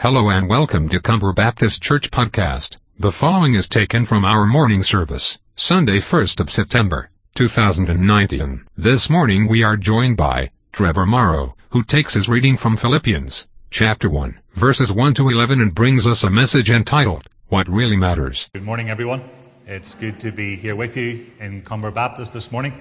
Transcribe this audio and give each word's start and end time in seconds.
Hello 0.00 0.30
and 0.30 0.48
welcome 0.48 0.88
to 0.88 0.98
Comber 0.98 1.34
Baptist 1.34 1.82
Church 1.82 2.10
Podcast. 2.10 2.78
The 2.98 3.12
following 3.12 3.52
is 3.52 3.68
taken 3.68 4.06
from 4.06 4.24
our 4.24 4.46
morning 4.46 4.82
service, 4.82 5.38
Sunday 5.56 5.98
1st 5.98 6.40
of 6.40 6.50
September, 6.50 7.10
2019. 7.34 8.64
This 8.78 9.10
morning 9.10 9.46
we 9.46 9.62
are 9.62 9.76
joined 9.76 10.16
by 10.16 10.52
Trevor 10.72 11.04
Morrow, 11.04 11.54
who 11.72 11.82
takes 11.82 12.14
his 12.14 12.30
reading 12.30 12.56
from 12.56 12.78
Philippians, 12.78 13.46
chapter 13.70 14.08
1, 14.08 14.38
verses 14.54 14.90
1 14.90 15.12
to 15.12 15.28
11 15.28 15.60
and 15.60 15.74
brings 15.74 16.06
us 16.06 16.24
a 16.24 16.30
message 16.30 16.70
entitled, 16.70 17.26
What 17.48 17.68
Really 17.68 17.98
Matters. 17.98 18.48
Good 18.54 18.64
morning, 18.64 18.88
everyone. 18.88 19.22
It's 19.66 19.92
good 19.92 20.18
to 20.20 20.32
be 20.32 20.56
here 20.56 20.76
with 20.76 20.96
you 20.96 21.26
in 21.40 21.60
Comber 21.60 21.90
Baptist 21.90 22.32
this 22.32 22.50
morning. 22.50 22.72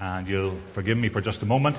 And 0.00 0.28
you'll 0.28 0.54
forgive 0.70 0.98
me 0.98 1.08
for 1.08 1.20
just 1.20 1.42
a 1.42 1.46
moment, 1.46 1.76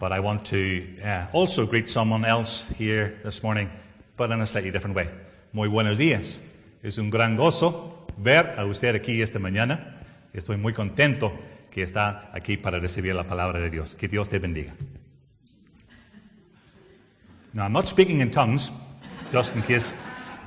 but 0.00 0.12
I 0.12 0.18
want 0.18 0.46
to 0.46 0.98
uh, 1.04 1.26
also 1.32 1.66
greet 1.66 1.88
someone 1.88 2.24
else 2.24 2.66
here 2.78 3.20
this 3.22 3.42
morning, 3.42 3.70
but 4.16 4.30
in 4.30 4.40
a 4.40 4.46
slightly 4.46 4.70
different 4.70 4.96
way. 4.96 5.10
Muy 5.52 5.68
buenos 5.68 5.98
días. 5.98 6.40
Es 6.82 6.96
un 6.96 7.10
gran 7.10 7.36
gozo 7.36 8.06
ver 8.16 8.54
a 8.58 8.64
usted 8.64 8.94
aquí 8.94 9.20
esta 9.20 9.38
mañana. 9.38 9.94
Estoy 10.32 10.56
muy 10.56 10.72
contento 10.72 11.38
que 11.70 11.82
está 11.82 12.30
aquí 12.32 12.56
para 12.56 12.80
recibir 12.80 13.14
la 13.14 13.24
palabra 13.24 13.60
de 13.60 13.68
Dios. 13.68 13.94
Que 13.94 14.08
Dios 14.08 14.30
te 14.30 14.38
bendiga. 14.38 14.72
Now, 17.52 17.64
I'm 17.64 17.72
not 17.72 17.86
speaking 17.86 18.20
in 18.20 18.30
tongues, 18.30 18.72
just 19.30 19.54
in 19.54 19.62
case 19.62 19.94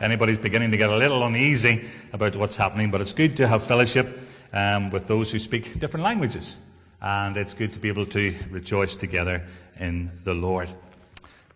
anybody's 0.01 0.39
beginning 0.39 0.71
to 0.71 0.77
get 0.77 0.89
a 0.89 0.97
little 0.97 1.21
uneasy 1.23 1.81
about 2.11 2.35
what's 2.37 2.55
happening, 2.55 2.89
but 2.89 3.01
it's 3.01 3.13
good 3.13 3.35
to 3.35 3.47
have 3.47 3.61
fellowship 3.61 4.19
um, 4.51 4.89
with 4.89 5.05
those 5.07 5.31
who 5.31 5.37
speak 5.37 5.79
different 5.79 6.03
languages. 6.03 6.57
And 7.03 7.35
it's 7.35 7.53
good 7.53 7.73
to 7.73 7.79
be 7.79 7.89
able 7.89 8.05
to 8.07 8.33
rejoice 8.49 8.95
together 8.95 9.43
in 9.77 10.09
the 10.23 10.33
Lord. 10.33 10.69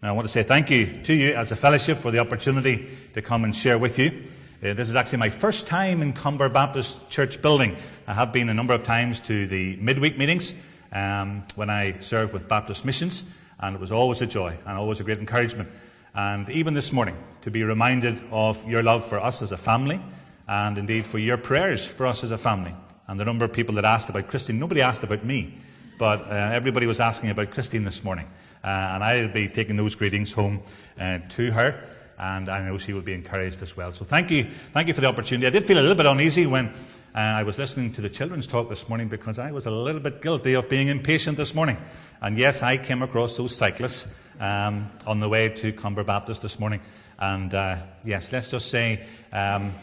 Now, 0.03 0.09
I 0.09 0.11
want 0.11 0.27
to 0.27 0.31
say 0.31 0.43
thank 0.43 0.70
you 0.70 1.01
to 1.05 1.13
you 1.13 1.33
as 1.33 1.53
a 1.53 1.55
fellowship 1.55 1.99
for 1.99 2.11
the 2.11 2.20
opportunity 2.20 2.85
to 3.13 3.21
come 3.21 3.45
and 3.45 3.55
share 3.55 3.79
with 3.79 3.97
you. 3.97 4.25
Uh, 4.61 4.73
this 4.73 4.89
is 4.89 4.95
actually 4.95 5.20
my 5.20 5.29
first 5.29 5.65
time 5.65 6.01
in 6.01 6.12
Comber 6.12 6.49
Baptist 6.49 7.09
Church 7.09 7.41
building. 7.41 7.77
I 8.07 8.13
have 8.13 8.34
been 8.34 8.49
a 8.49 8.54
number 8.54 8.73
of 8.73 8.84
times 8.84 9.21
to 9.21 9.48
the 9.48 9.77
midweek 9.77 10.17
meetings 10.17 10.54
um, 10.91 11.43
when 11.55 11.70
I 11.70 11.98
served 11.99 12.34
with 12.34 12.49
Baptist 12.49 12.84
Missions, 12.84 13.23
and 13.59 13.76
it 13.76 13.79
was 13.79 13.91
always 13.91 14.21
a 14.21 14.27
joy 14.27 14.57
and 14.65 14.77
always 14.77 14.99
a 14.99 15.04
great 15.04 15.20
encouragement. 15.20 15.70
And 16.13 16.49
even 16.49 16.73
this 16.73 16.91
morning, 16.91 17.15
to 17.43 17.51
be 17.51 17.63
reminded 17.63 18.21
of 18.32 18.67
your 18.67 18.84
love 18.84 19.05
for 19.05 19.20
us 19.20 19.41
as 19.41 19.54
a 19.54 19.57
family, 19.57 20.01
and 20.48 20.77
indeed 20.77 21.07
for 21.07 21.20
your 21.20 21.37
prayers 21.37 21.85
for 21.85 22.05
us 22.05 22.23
as 22.23 22.32
a 22.32 22.37
family. 22.37 22.76
And 23.08 23.20
the 23.20 23.26
number 23.26 23.46
of 23.46 23.54
people 23.54 23.76
that 23.76 23.86
asked 23.86 24.10
about 24.10 24.27
Christine, 24.27 24.60
nobody 24.60 24.82
asked 24.82 25.04
about 25.04 25.24
me, 25.24 25.58
but 25.98 26.22
uh, 26.22 26.52
everybody 26.54 26.88
was 26.88 27.00
asking 27.00 27.30
about 27.30 27.52
Christine 27.52 27.84
this 27.84 28.04
morning. 28.04 28.27
Uh, 28.63 28.68
and 28.68 29.04
I'll 29.04 29.30
be 29.30 29.48
taking 29.48 29.77
those 29.77 29.96
greetings 29.96 30.34
home 30.34 30.62
uh, 31.00 31.20
to 31.30 31.52
her, 31.52 31.84
and 32.20 32.50
I 32.50 32.66
know 32.66 32.78
she 32.78 32.94
will 32.94 33.02
be 33.02 33.13
encouraged 33.13 33.62
as 33.62 33.78
well. 33.78 33.91
So 33.91 34.04
thank 34.04 34.30
you, 34.30 34.46
thank 34.74 34.88
you 34.88 34.94
for 34.94 35.02
the 35.02 35.08
opportunity. 35.08 35.48
I 35.48 35.52
did 35.52 35.66
feel 35.66 35.78
a 35.78 35.82
little 35.82 35.96
bit 35.96 36.05
uneasy 36.05 36.48
when 36.48 36.68
uh, 36.68 36.72
I 37.20 37.44
was 37.44 37.58
listening 37.58 37.94
to 37.94 38.02
the 38.02 38.10
children's 38.10 38.46
talk 38.46 38.68
this 38.68 38.90
morning 38.90 39.08
because 39.08 39.40
I 39.40 39.52
was 39.52 39.66
a 39.66 39.72
little 39.72 40.02
bit 40.02 40.22
guilty 40.22 40.54
of 40.55 40.68
being 40.68 40.90
impatient 40.90 41.38
this 41.38 41.55
morning. 41.55 41.78
And 42.22 42.38
yes, 42.38 42.62
I 42.62 42.78
came 42.78 43.02
across 43.02 43.38
those 43.38 43.55
cyclists 43.55 44.13
um, 44.40 44.91
on 45.05 45.20
the 45.20 45.30
way 45.30 45.50
to 45.50 45.72
Comber 45.72 46.04
Baptist 46.04 46.41
this 46.41 46.60
morning. 46.60 46.82
And 47.20 47.54
uh, 47.54 47.78
yes, 48.04 48.32
let's 48.32 48.52
just 48.52 48.70
say 48.70 49.05
um, 49.32 49.74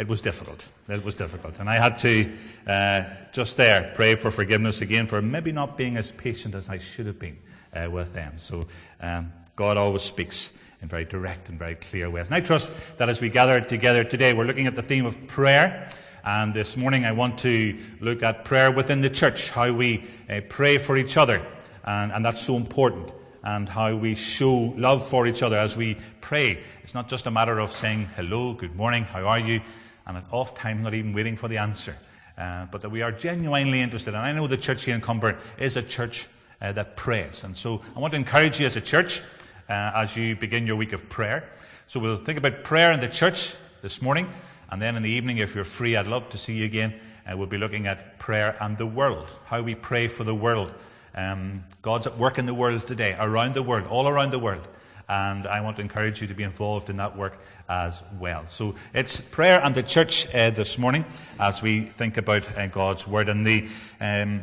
it 0.00 0.08
was 0.08 0.22
difficult. 0.22 0.66
It 0.88 1.04
was 1.04 1.14
difficult. 1.14 1.58
And 1.58 1.68
I 1.68 1.76
had 1.76 1.98
to 1.98 2.32
uh, 2.66 3.04
just 3.32 3.58
there 3.58 3.92
pray 3.94 4.14
for 4.14 4.30
forgiveness 4.30 4.80
again 4.80 5.06
for 5.06 5.20
maybe 5.20 5.52
not 5.52 5.76
being 5.76 5.98
as 5.98 6.10
patient 6.10 6.54
as 6.54 6.70
I 6.70 6.78
should 6.78 7.04
have 7.04 7.18
been 7.18 7.36
uh, 7.74 7.90
with 7.90 8.14
them. 8.14 8.38
So 8.38 8.66
um, 9.02 9.30
God 9.56 9.76
always 9.76 10.00
speaks 10.00 10.56
in 10.80 10.88
very 10.88 11.04
direct 11.04 11.50
and 11.50 11.58
very 11.58 11.74
clear 11.74 12.08
ways. 12.08 12.28
And 12.28 12.34
I 12.34 12.40
trust 12.40 12.70
that 12.96 13.10
as 13.10 13.20
we 13.20 13.28
gather 13.28 13.60
together 13.60 14.02
today, 14.02 14.32
we're 14.32 14.46
looking 14.46 14.66
at 14.66 14.74
the 14.74 14.82
theme 14.82 15.04
of 15.04 15.26
prayer. 15.26 15.86
And 16.24 16.54
this 16.54 16.78
morning 16.78 17.04
I 17.04 17.12
want 17.12 17.36
to 17.40 17.78
look 18.00 18.22
at 18.22 18.46
prayer 18.46 18.72
within 18.72 19.02
the 19.02 19.10
church, 19.10 19.50
how 19.50 19.70
we 19.70 20.06
uh, 20.30 20.40
pray 20.48 20.78
for 20.78 20.96
each 20.96 21.18
other. 21.18 21.46
And, 21.84 22.10
and 22.10 22.24
that's 22.24 22.40
so 22.40 22.56
important 22.56 23.12
and 23.42 23.68
how 23.68 23.94
we 23.94 24.14
show 24.14 24.74
love 24.76 25.06
for 25.06 25.26
each 25.26 25.42
other 25.42 25.56
as 25.56 25.76
we 25.76 25.98
pray. 26.20 26.62
It's 26.82 26.94
not 26.94 27.08
just 27.08 27.26
a 27.26 27.30
matter 27.30 27.58
of 27.58 27.70
saying 27.70 28.08
hello, 28.16 28.54
good 28.54 28.76
morning, 28.76 29.04
how 29.04 29.26
are 29.26 29.38
you, 29.38 29.60
and 30.06 30.16
at 30.16 30.24
off 30.30 30.54
time 30.54 30.82
not 30.82 30.94
even 30.94 31.12
waiting 31.12 31.36
for 31.36 31.48
the 31.48 31.58
answer, 31.58 31.96
uh, 32.38 32.66
but 32.70 32.80
that 32.82 32.90
we 32.90 33.02
are 33.02 33.12
genuinely 33.12 33.80
interested. 33.80 34.14
And 34.14 34.22
I 34.22 34.32
know 34.32 34.46
the 34.46 34.56
church 34.56 34.84
here 34.84 34.94
in 34.94 35.00
Comber 35.00 35.38
is 35.58 35.76
a 35.76 35.82
church 35.82 36.28
uh, 36.60 36.72
that 36.72 36.96
prays. 36.96 37.44
And 37.44 37.56
so 37.56 37.80
I 37.96 38.00
want 38.00 38.12
to 38.12 38.16
encourage 38.16 38.60
you 38.60 38.66
as 38.66 38.76
a 38.76 38.80
church 38.80 39.22
uh, 39.68 39.92
as 39.94 40.16
you 40.16 40.36
begin 40.36 40.66
your 40.66 40.76
week 40.76 40.92
of 40.92 41.08
prayer. 41.08 41.48
So 41.86 42.00
we'll 42.00 42.24
think 42.24 42.38
about 42.38 42.64
prayer 42.64 42.92
in 42.92 43.00
the 43.00 43.08
church 43.08 43.54
this 43.82 44.02
morning. 44.02 44.28
And 44.70 44.80
then 44.80 44.96
in 44.96 45.02
the 45.02 45.10
evening, 45.10 45.38
if 45.38 45.54
you're 45.54 45.64
free, 45.64 45.96
I'd 45.96 46.06
love 46.06 46.28
to 46.30 46.38
see 46.38 46.54
you 46.54 46.64
again. 46.64 46.94
Uh, 47.30 47.36
we'll 47.36 47.46
be 47.46 47.58
looking 47.58 47.86
at 47.86 48.18
prayer 48.18 48.56
and 48.60 48.78
the 48.78 48.86
world, 48.86 49.28
how 49.46 49.62
we 49.62 49.74
pray 49.74 50.08
for 50.08 50.24
the 50.24 50.34
world. 50.34 50.72
Um, 51.14 51.64
God's 51.82 52.06
at 52.06 52.16
work 52.16 52.38
in 52.38 52.46
the 52.46 52.54
world 52.54 52.86
today, 52.86 53.16
around 53.18 53.54
the 53.54 53.62
world, 53.62 53.86
all 53.88 54.08
around 54.08 54.30
the 54.30 54.38
world. 54.38 54.66
And 55.10 55.48
I 55.48 55.60
want 55.60 55.76
to 55.78 55.82
encourage 55.82 56.20
you 56.20 56.28
to 56.28 56.34
be 56.34 56.44
involved 56.44 56.88
in 56.88 56.96
that 56.96 57.16
work 57.16 57.36
as 57.68 58.04
well. 58.20 58.46
So 58.46 58.76
it's 58.94 59.20
prayer 59.20 59.60
and 59.60 59.74
the 59.74 59.82
church 59.82 60.32
uh, 60.32 60.50
this 60.50 60.78
morning 60.78 61.04
as 61.40 61.60
we 61.60 61.80
think 61.80 62.16
about 62.16 62.56
uh, 62.56 62.68
God's 62.68 63.08
word. 63.08 63.28
And 63.28 63.44
the 63.44 63.68
um, 64.00 64.42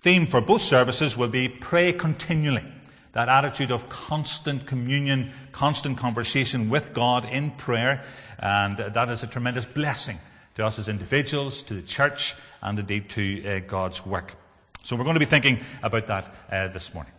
theme 0.00 0.26
for 0.26 0.40
both 0.40 0.62
services 0.62 1.16
will 1.16 1.28
be 1.28 1.48
pray 1.48 1.92
continually. 1.92 2.64
That 3.12 3.28
attitude 3.28 3.70
of 3.70 3.88
constant 3.88 4.66
communion, 4.66 5.30
constant 5.52 5.98
conversation 5.98 6.68
with 6.68 6.92
God 6.92 7.24
in 7.24 7.52
prayer. 7.52 8.02
And 8.40 8.76
that 8.76 9.10
is 9.10 9.22
a 9.22 9.28
tremendous 9.28 9.66
blessing 9.66 10.18
to 10.56 10.66
us 10.66 10.80
as 10.80 10.88
individuals, 10.88 11.62
to 11.62 11.74
the 11.74 11.82
church, 11.82 12.34
and 12.60 12.76
indeed 12.76 13.08
to 13.10 13.46
uh, 13.46 13.60
God's 13.60 14.04
work. 14.04 14.34
So 14.82 14.96
we're 14.96 15.04
going 15.04 15.14
to 15.14 15.20
be 15.20 15.26
thinking 15.26 15.60
about 15.80 16.08
that 16.08 16.34
uh, 16.50 16.66
this 16.66 16.92
morning. 16.92 17.12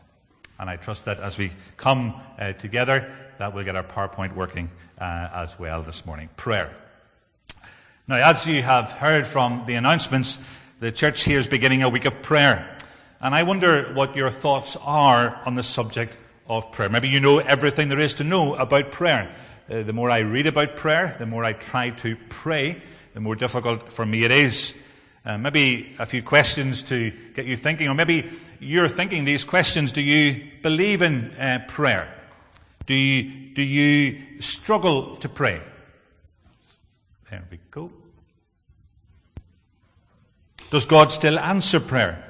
And 0.59 0.69
I 0.69 0.75
trust 0.75 1.05
that 1.05 1.19
as 1.19 1.37
we 1.37 1.51
come 1.77 2.13
uh, 2.37 2.53
together, 2.53 3.09
that 3.37 3.53
we'll 3.55 3.63
get 3.63 3.75
our 3.77 3.83
PowerPoint 3.83 4.35
working 4.35 4.69
uh, 4.99 5.29
as 5.33 5.57
well 5.57 5.81
this 5.81 6.05
morning. 6.05 6.29
Prayer. 6.35 6.69
Now, 8.07 8.15
as 8.15 8.45
you 8.45 8.61
have 8.61 8.91
heard 8.91 9.25
from 9.25 9.63
the 9.65 9.75
announcements, 9.75 10.39
the 10.79 10.91
church 10.91 11.23
here 11.23 11.39
is 11.39 11.47
beginning 11.47 11.83
a 11.83 11.89
week 11.89 12.05
of 12.05 12.21
prayer. 12.21 12.77
And 13.21 13.33
I 13.33 13.43
wonder 13.43 13.93
what 13.93 14.15
your 14.15 14.29
thoughts 14.29 14.75
are 14.77 15.41
on 15.45 15.55
the 15.55 15.63
subject 15.63 16.17
of 16.47 16.71
prayer. 16.71 16.89
Maybe 16.89 17.07
you 17.07 17.19
know 17.19 17.39
everything 17.39 17.87
there 17.89 17.99
is 17.99 18.15
to 18.15 18.23
know 18.23 18.55
about 18.55 18.91
prayer. 18.91 19.33
Uh, 19.69 19.83
the 19.83 19.93
more 19.93 20.09
I 20.09 20.19
read 20.19 20.47
about 20.47 20.75
prayer, 20.75 21.15
the 21.19 21.25
more 21.25 21.43
I 21.43 21.53
try 21.53 21.91
to 21.91 22.17
pray, 22.27 22.81
the 23.13 23.19
more 23.19 23.35
difficult 23.35 23.91
for 23.91 24.05
me 24.05 24.23
it 24.23 24.31
is. 24.31 24.73
Uh, 25.29 25.37
maybe 25.37 25.93
a 25.99 26.07
few 26.07 26.23
questions 26.23 26.81
to 26.81 27.11
get 27.35 27.45
you 27.45 27.55
thinking, 27.55 27.87
or 27.87 27.93
maybe 27.93 28.27
you're 28.59 28.87
thinking 28.87 29.25
these 29.25 29.43
questions. 29.43 29.91
Do 29.91 30.01
you 30.01 30.49
believe 30.63 31.03
in 31.03 31.29
uh, 31.33 31.65
prayer? 31.67 32.11
Do 32.87 32.95
you, 32.95 33.53
do 33.53 33.61
you 33.61 34.41
struggle 34.41 35.17
to 35.17 35.29
pray? 35.29 35.61
There 37.29 37.43
we 37.51 37.59
go. 37.69 37.91
Does 40.71 40.87
God 40.87 41.11
still 41.11 41.37
answer 41.37 41.79
prayer? 41.79 42.27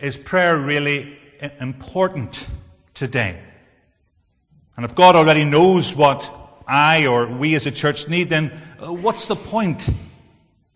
Is 0.00 0.16
prayer 0.16 0.58
really 0.58 1.16
important 1.60 2.50
today? 2.92 3.40
And 4.76 4.84
if 4.84 4.96
God 4.96 5.14
already 5.14 5.44
knows 5.44 5.94
what 5.94 6.28
I 6.66 7.06
or 7.06 7.28
we 7.28 7.54
as 7.54 7.66
a 7.66 7.70
church 7.70 8.08
need, 8.08 8.30
then 8.30 8.50
uh, 8.82 8.92
what's 8.92 9.26
the 9.26 9.36
point 9.36 9.88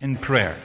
in 0.01 0.17
prayer? 0.17 0.63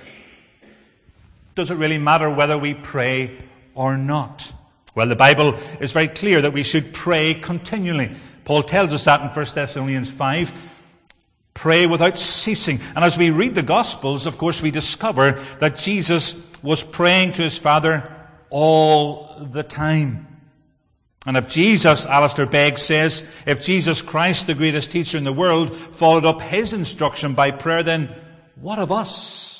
Does 1.59 1.71
it 1.71 1.75
really 1.75 1.97
matter 1.97 2.29
whether 2.29 2.57
we 2.57 2.73
pray 2.73 3.37
or 3.75 3.97
not? 3.97 4.53
Well, 4.95 5.07
the 5.07 5.17
Bible 5.17 5.55
is 5.81 5.91
very 5.91 6.07
clear 6.07 6.41
that 6.41 6.53
we 6.53 6.63
should 6.63 6.93
pray 6.93 7.33
continually. 7.33 8.11
Paul 8.45 8.63
tells 8.63 8.93
us 8.93 9.03
that 9.03 9.19
in 9.19 9.27
1 9.27 9.45
Thessalonians 9.53 10.09
5. 10.09 10.53
Pray 11.53 11.85
without 11.85 12.17
ceasing. 12.17 12.79
And 12.95 13.03
as 13.03 13.17
we 13.17 13.29
read 13.29 13.55
the 13.55 13.61
Gospels, 13.61 14.25
of 14.25 14.37
course, 14.37 14.61
we 14.61 14.71
discover 14.71 15.33
that 15.59 15.75
Jesus 15.75 16.49
was 16.63 16.81
praying 16.81 17.33
to 17.33 17.41
his 17.41 17.57
Father 17.57 18.09
all 18.49 19.35
the 19.51 19.63
time. 19.63 20.27
And 21.25 21.35
if 21.35 21.49
Jesus, 21.49 22.05
Alistair 22.05 22.45
Begg 22.45 22.77
says, 22.77 23.29
if 23.45 23.65
Jesus 23.65 24.01
Christ, 24.01 24.47
the 24.47 24.53
greatest 24.53 24.91
teacher 24.91 25.17
in 25.17 25.25
the 25.25 25.33
world, 25.33 25.75
followed 25.75 26.23
up 26.23 26.39
his 26.39 26.71
instruction 26.71 27.33
by 27.33 27.51
prayer, 27.51 27.83
then 27.83 28.15
what 28.55 28.79
of 28.79 28.93
us? 28.93 29.58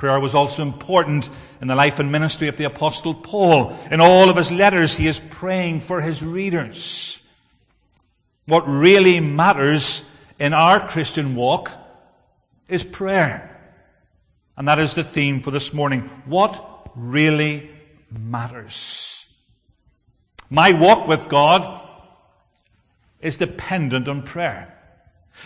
Prayer 0.00 0.18
was 0.18 0.34
also 0.34 0.62
important 0.62 1.28
in 1.60 1.68
the 1.68 1.74
life 1.74 1.98
and 1.98 2.10
ministry 2.10 2.48
of 2.48 2.56
the 2.56 2.64
Apostle 2.64 3.12
Paul. 3.12 3.76
In 3.90 4.00
all 4.00 4.30
of 4.30 4.36
his 4.38 4.50
letters, 4.50 4.96
he 4.96 5.06
is 5.06 5.20
praying 5.20 5.80
for 5.80 6.00
his 6.00 6.22
readers. 6.22 7.22
What 8.46 8.66
really 8.66 9.20
matters 9.20 10.02
in 10.38 10.54
our 10.54 10.88
Christian 10.88 11.34
walk 11.34 11.70
is 12.66 12.82
prayer. 12.82 13.60
And 14.56 14.66
that 14.68 14.78
is 14.78 14.94
the 14.94 15.04
theme 15.04 15.42
for 15.42 15.50
this 15.50 15.74
morning. 15.74 16.08
What 16.24 16.90
really 16.96 17.68
matters? 18.10 19.26
My 20.48 20.72
walk 20.72 21.08
with 21.08 21.28
God 21.28 21.78
is 23.20 23.36
dependent 23.36 24.08
on 24.08 24.22
prayer. 24.22 24.74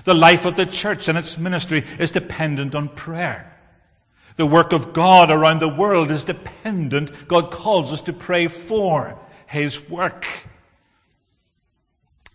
The 0.05 0.15
life 0.15 0.45
of 0.45 0.55
the 0.55 0.65
church 0.65 1.09
and 1.09 1.19
its 1.19 1.39
ministry 1.39 1.83
is 1.99 2.13
dependent 2.13 2.77
on 2.77 2.89
prayer. 2.89 3.51
The 4.37 4.47
work 4.47 4.73
of 4.73 4.93
God 4.93 5.31
around 5.31 5.61
the 5.61 5.69
world 5.69 6.11
is 6.11 6.25
dependent. 6.25 7.29
God 7.29 7.51
calls 7.51 7.93
us 7.93 8.03
to 8.03 8.13
pray 8.13 8.49
for 8.49 9.19
His 9.47 9.89
work. 9.89 10.27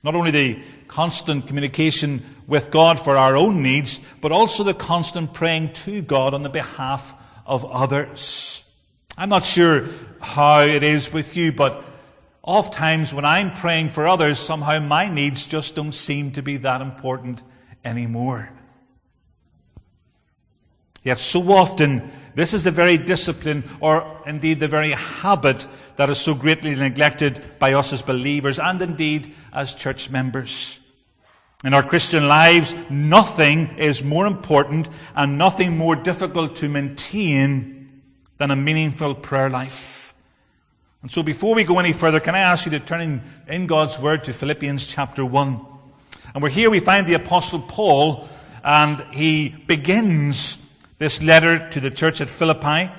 Not 0.03 0.15
only 0.15 0.31
the 0.31 0.61
constant 0.87 1.47
communication 1.47 2.23
with 2.47 2.71
God 2.71 2.99
for 2.99 3.17
our 3.17 3.35
own 3.35 3.61
needs, 3.61 3.99
but 4.21 4.31
also 4.31 4.63
the 4.63 4.73
constant 4.73 5.33
praying 5.33 5.73
to 5.73 6.01
God 6.01 6.33
on 6.33 6.43
the 6.43 6.49
behalf 6.49 7.13
of 7.45 7.65
others. 7.65 8.63
I'm 9.17 9.29
not 9.29 9.43
sure 9.43 9.87
how 10.21 10.61
it 10.61 10.83
is 10.83 11.11
with 11.11 11.35
you, 11.35 11.51
but 11.51 11.83
oft 12.41 12.73
times 12.73 13.13
when 13.13 13.25
I'm 13.25 13.53
praying 13.53 13.89
for 13.89 14.07
others, 14.07 14.39
somehow 14.39 14.79
my 14.79 15.09
needs 15.09 15.45
just 15.45 15.75
don't 15.75 15.91
seem 15.91 16.31
to 16.31 16.41
be 16.41 16.57
that 16.57 16.79
important 16.79 17.43
anymore. 17.83 18.51
Yet 21.03 21.19
so 21.19 21.51
often, 21.51 22.11
this 22.35 22.53
is 22.53 22.63
the 22.63 22.71
very 22.71 22.97
discipline, 22.97 23.63
or 23.79 24.21
indeed 24.25 24.59
the 24.59 24.67
very 24.67 24.91
habit, 24.91 25.65
that 25.95 26.09
is 26.09 26.19
so 26.19 26.33
greatly 26.33 26.75
neglected 26.75 27.41
by 27.59 27.73
us 27.73 27.93
as 27.93 28.01
believers 28.01 28.59
and 28.59 28.81
indeed 28.81 29.33
as 29.51 29.75
church 29.75 30.09
members. 30.09 30.79
In 31.63 31.73
our 31.73 31.83
Christian 31.83 32.27
lives, 32.27 32.73
nothing 32.89 33.77
is 33.77 34.03
more 34.03 34.25
important 34.25 34.87
and 35.15 35.37
nothing 35.37 35.77
more 35.77 35.95
difficult 35.95 36.55
to 36.57 36.69
maintain 36.69 38.01
than 38.37 38.51
a 38.51 38.55
meaningful 38.55 39.13
prayer 39.13 39.49
life. 39.49 40.13
And 41.01 41.11
so 41.11 41.23
before 41.23 41.55
we 41.55 41.65
go 41.65 41.79
any 41.79 41.91
further, 41.91 42.21
can 42.21 42.35
I 42.35 42.39
ask 42.39 42.65
you 42.65 42.71
to 42.71 42.79
turn 42.79 43.01
in, 43.01 43.21
in 43.47 43.67
God's 43.67 43.99
Word 43.99 44.23
to 44.25 44.33
Philippians 44.33 44.85
chapter 44.85 45.25
1. 45.25 45.65
And 46.33 46.43
we're 46.43 46.49
here, 46.49 46.69
we 46.69 46.79
find 46.79 47.07
the 47.07 47.15
Apostle 47.15 47.59
Paul, 47.59 48.29
and 48.63 49.03
he 49.11 49.49
begins 49.49 50.68
this 50.99 51.23
letter 51.23 51.67
to 51.69 51.79
the 51.79 51.89
church 51.89 52.21
at 52.21 52.29
Philippi 52.29 52.91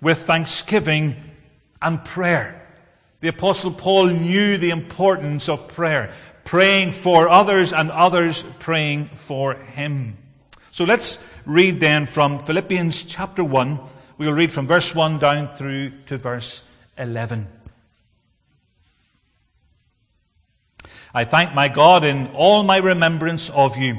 with 0.00 0.22
thanksgiving 0.24 1.14
and 1.80 2.02
prayer. 2.04 2.58
The 3.20 3.28
apostle 3.28 3.70
Paul 3.70 4.06
knew 4.06 4.56
the 4.56 4.70
importance 4.70 5.48
of 5.48 5.68
prayer, 5.68 6.12
praying 6.44 6.92
for 6.92 7.28
others 7.28 7.72
and 7.72 7.90
others 7.90 8.42
praying 8.58 9.10
for 9.14 9.54
him. 9.54 10.16
So 10.70 10.84
let's 10.84 11.22
read 11.44 11.78
then 11.78 12.06
from 12.06 12.40
Philippians 12.40 13.04
chapter 13.04 13.44
1. 13.44 13.78
We'll 14.16 14.32
read 14.32 14.50
from 14.50 14.66
verse 14.66 14.94
1 14.94 15.18
down 15.18 15.48
through 15.48 15.90
to 16.06 16.16
verse 16.16 16.68
11. 16.96 17.46
I 21.14 21.24
thank 21.24 21.54
my 21.54 21.68
God 21.68 22.04
in 22.04 22.28
all 22.28 22.62
my 22.62 22.78
remembrance 22.78 23.50
of 23.50 23.76
you 23.76 23.98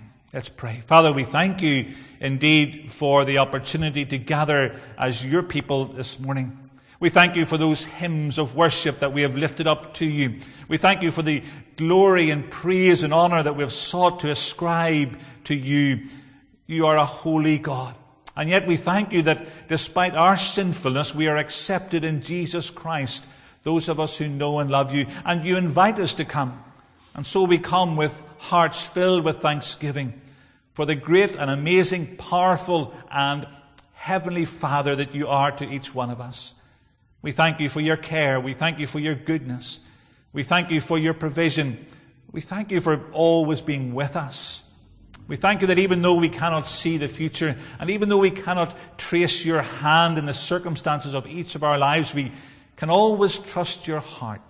Let's 0.33 0.47
pray. 0.47 0.81
Father, 0.87 1.11
we 1.11 1.25
thank 1.25 1.61
you 1.61 1.87
indeed 2.21 2.89
for 2.89 3.25
the 3.25 3.39
opportunity 3.39 4.05
to 4.05 4.17
gather 4.17 4.79
as 4.97 5.25
your 5.25 5.43
people 5.43 5.85
this 5.85 6.21
morning. 6.21 6.57
We 7.01 7.09
thank 7.09 7.35
you 7.35 7.43
for 7.43 7.57
those 7.57 7.83
hymns 7.83 8.37
of 8.37 8.55
worship 8.55 8.99
that 8.99 9.11
we 9.11 9.23
have 9.23 9.35
lifted 9.35 9.67
up 9.67 9.93
to 9.95 10.05
you. 10.05 10.39
We 10.69 10.77
thank 10.77 11.01
you 11.01 11.11
for 11.11 11.21
the 11.21 11.43
glory 11.75 12.29
and 12.29 12.49
praise 12.49 13.03
and 13.03 13.13
honor 13.13 13.43
that 13.43 13.57
we 13.57 13.63
have 13.63 13.73
sought 13.73 14.21
to 14.21 14.29
ascribe 14.29 15.19
to 15.45 15.55
you. 15.55 16.07
You 16.65 16.85
are 16.85 16.95
a 16.95 17.05
holy 17.05 17.57
God. 17.57 17.93
And 18.33 18.49
yet 18.49 18.65
we 18.65 18.77
thank 18.77 19.11
you 19.11 19.23
that 19.23 19.45
despite 19.67 20.15
our 20.15 20.37
sinfulness, 20.37 21.13
we 21.13 21.27
are 21.27 21.35
accepted 21.35 22.05
in 22.05 22.21
Jesus 22.21 22.69
Christ, 22.69 23.25
those 23.63 23.89
of 23.89 23.99
us 23.99 24.17
who 24.17 24.29
know 24.29 24.59
and 24.59 24.71
love 24.71 24.93
you. 24.93 25.07
And 25.25 25.45
you 25.45 25.57
invite 25.57 25.99
us 25.99 26.13
to 26.15 26.23
come. 26.23 26.63
And 27.13 27.25
so 27.25 27.43
we 27.43 27.57
come 27.57 27.97
with 27.97 28.21
hearts 28.37 28.81
filled 28.81 29.23
with 29.23 29.39
thanksgiving 29.39 30.19
for 30.73 30.85
the 30.85 30.95
great 30.95 31.35
and 31.35 31.49
amazing, 31.49 32.15
powerful 32.17 32.93
and 33.11 33.45
heavenly 33.93 34.45
Father 34.45 34.95
that 34.95 35.13
you 35.13 35.27
are 35.27 35.51
to 35.51 35.69
each 35.69 35.93
one 35.93 36.09
of 36.09 36.21
us. 36.21 36.53
We 37.21 37.31
thank 37.31 37.59
you 37.59 37.69
for 37.69 37.81
your 37.81 37.97
care. 37.97 38.39
We 38.39 38.53
thank 38.53 38.79
you 38.79 38.87
for 38.87 38.99
your 38.99 39.15
goodness. 39.15 39.79
We 40.33 40.43
thank 40.43 40.71
you 40.71 40.81
for 40.81 40.97
your 40.97 41.13
provision. 41.13 41.85
We 42.31 42.41
thank 42.41 42.71
you 42.71 42.79
for 42.79 43.01
always 43.11 43.61
being 43.61 43.93
with 43.93 44.15
us. 44.15 44.63
We 45.27 45.35
thank 45.35 45.61
you 45.61 45.67
that 45.67 45.79
even 45.79 46.01
though 46.01 46.15
we 46.15 46.29
cannot 46.29 46.67
see 46.67 46.97
the 46.97 47.07
future, 47.07 47.55
and 47.79 47.89
even 47.89 48.09
though 48.09 48.17
we 48.17 48.31
cannot 48.31 48.75
trace 48.97 49.45
your 49.45 49.61
hand 49.61 50.17
in 50.17 50.25
the 50.25 50.33
circumstances 50.33 51.13
of 51.13 51.27
each 51.27 51.55
of 51.55 51.63
our 51.63 51.77
lives, 51.77 52.13
we 52.13 52.31
can 52.75 52.89
always 52.89 53.37
trust 53.37 53.87
your 53.87 53.99
heart. 53.99 54.41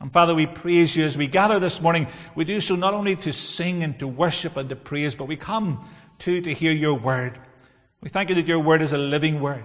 And 0.00 0.12
Father, 0.12 0.34
we 0.34 0.46
praise 0.46 0.94
you 0.94 1.04
as 1.04 1.16
we 1.16 1.26
gather 1.26 1.58
this 1.58 1.80
morning. 1.80 2.06
We 2.34 2.44
do 2.44 2.60
so 2.60 2.76
not 2.76 2.94
only 2.94 3.16
to 3.16 3.32
sing 3.32 3.82
and 3.82 3.98
to 3.98 4.06
worship 4.06 4.56
and 4.56 4.68
to 4.68 4.76
praise, 4.76 5.14
but 5.14 5.26
we 5.26 5.36
come 5.36 5.88
too 6.18 6.40
to 6.42 6.52
hear 6.52 6.72
your 6.72 6.94
word. 6.94 7.38
We 8.00 8.10
thank 8.10 8.28
you 8.28 8.34
that 8.34 8.46
your 8.46 8.58
word 8.58 8.82
is 8.82 8.92
a 8.92 8.98
living 8.98 9.40
word. 9.40 9.64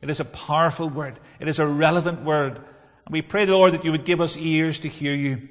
It 0.00 0.10
is 0.10 0.20
a 0.20 0.24
powerful 0.24 0.88
word. 0.88 1.18
It 1.40 1.48
is 1.48 1.58
a 1.58 1.66
relevant 1.66 2.22
word. 2.22 2.56
And 2.56 3.12
we 3.12 3.22
pray, 3.22 3.46
Lord, 3.46 3.74
that 3.74 3.84
you 3.84 3.90
would 3.90 4.04
give 4.04 4.20
us 4.20 4.36
ears 4.36 4.80
to 4.80 4.88
hear 4.88 5.14
you, 5.14 5.48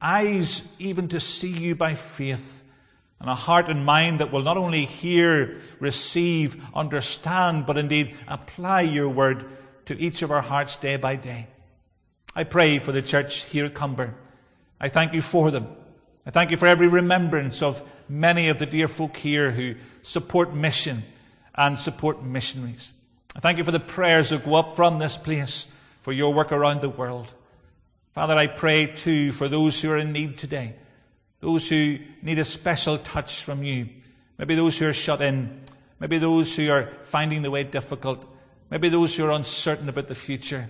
eyes 0.00 0.62
even 0.78 1.08
to 1.08 1.20
see 1.20 1.50
you 1.50 1.74
by 1.74 1.94
faith, 1.94 2.62
and 3.20 3.28
a 3.30 3.34
heart 3.34 3.68
and 3.68 3.84
mind 3.84 4.20
that 4.20 4.32
will 4.32 4.42
not 4.42 4.56
only 4.56 4.84
hear, 4.84 5.56
receive, 5.78 6.62
understand, 6.74 7.64
but 7.66 7.78
indeed 7.78 8.14
apply 8.28 8.82
your 8.82 9.08
word 9.08 9.46
to 9.86 9.98
each 9.98 10.22
of 10.22 10.30
our 10.30 10.42
hearts 10.42 10.76
day 10.76 10.96
by 10.96 11.16
day. 11.16 11.48
I 12.36 12.44
pray 12.44 12.78
for 12.78 12.90
the 12.90 13.02
church 13.02 13.44
here 13.44 13.64
at 13.64 13.74
Comber. 13.74 14.14
I 14.80 14.88
thank 14.88 15.14
you 15.14 15.22
for 15.22 15.50
them. 15.52 15.68
I 16.26 16.30
thank 16.30 16.50
you 16.50 16.56
for 16.56 16.66
every 16.66 16.88
remembrance 16.88 17.62
of 17.62 17.82
many 18.08 18.48
of 18.48 18.58
the 18.58 18.66
dear 18.66 18.88
folk 18.88 19.16
here 19.16 19.50
who 19.50 19.76
support 20.02 20.52
mission 20.52 21.04
and 21.54 21.78
support 21.78 22.24
missionaries. 22.24 22.92
I 23.36 23.40
thank 23.40 23.58
you 23.58 23.64
for 23.64 23.70
the 23.70 23.80
prayers 23.80 24.30
that 24.30 24.44
go 24.44 24.54
up 24.54 24.74
from 24.74 24.98
this 24.98 25.16
place 25.16 25.66
for 26.00 26.12
your 26.12 26.32
work 26.32 26.50
around 26.50 26.80
the 26.80 26.88
world. 26.88 27.32
Father, 28.12 28.34
I 28.34 28.46
pray 28.48 28.86
too 28.86 29.32
for 29.32 29.48
those 29.48 29.80
who 29.80 29.90
are 29.90 29.98
in 29.98 30.12
need 30.12 30.38
today, 30.38 30.74
those 31.40 31.68
who 31.68 31.98
need 32.22 32.38
a 32.38 32.44
special 32.44 32.98
touch 32.98 33.42
from 33.44 33.62
you, 33.62 33.88
maybe 34.38 34.54
those 34.54 34.78
who 34.78 34.88
are 34.88 34.92
shut 34.92 35.20
in, 35.20 35.60
maybe 36.00 36.18
those 36.18 36.56
who 36.56 36.70
are 36.70 36.90
finding 37.02 37.42
the 37.42 37.50
way 37.50 37.64
difficult, 37.64 38.24
maybe 38.70 38.88
those 38.88 39.14
who 39.16 39.24
are 39.24 39.32
uncertain 39.32 39.88
about 39.88 40.08
the 40.08 40.14
future. 40.14 40.68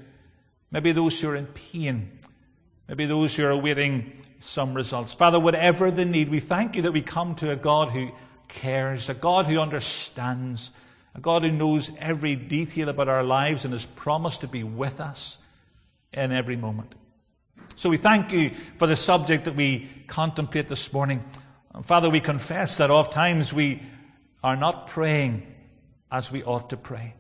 Maybe 0.70 0.92
those 0.92 1.20
who 1.20 1.28
are 1.28 1.36
in 1.36 1.46
pain. 1.46 2.18
Maybe 2.88 3.06
those 3.06 3.36
who 3.36 3.44
are 3.44 3.50
awaiting 3.50 4.12
some 4.38 4.74
results. 4.74 5.14
Father, 5.14 5.40
whatever 5.40 5.90
the 5.90 6.04
need, 6.04 6.28
we 6.28 6.40
thank 6.40 6.76
you 6.76 6.82
that 6.82 6.92
we 6.92 7.00
come 7.00 7.34
to 7.36 7.50
a 7.50 7.56
God 7.56 7.90
who 7.90 8.10
cares, 8.48 9.08
a 9.08 9.14
God 9.14 9.46
who 9.46 9.58
understands, 9.58 10.70
a 11.14 11.20
God 11.20 11.44
who 11.44 11.52
knows 11.52 11.90
every 11.98 12.36
detail 12.36 12.88
about 12.88 13.08
our 13.08 13.22
lives 13.22 13.64
and 13.64 13.72
has 13.72 13.86
promised 13.86 14.42
to 14.42 14.48
be 14.48 14.62
with 14.62 15.00
us 15.00 15.38
in 16.12 16.32
every 16.32 16.56
moment. 16.56 16.94
So 17.76 17.88
we 17.88 17.96
thank 17.96 18.32
you 18.32 18.52
for 18.78 18.86
the 18.86 18.96
subject 18.96 19.44
that 19.44 19.56
we 19.56 19.88
contemplate 20.06 20.68
this 20.68 20.92
morning. 20.92 21.24
Father, 21.82 22.10
we 22.10 22.20
confess 22.20 22.76
that 22.76 22.90
oft 22.90 23.12
times 23.12 23.52
we 23.52 23.82
are 24.42 24.56
not 24.56 24.86
praying 24.86 25.46
as 26.12 26.30
we 26.30 26.44
ought 26.44 26.70
to 26.70 26.76
pray. 26.76 27.14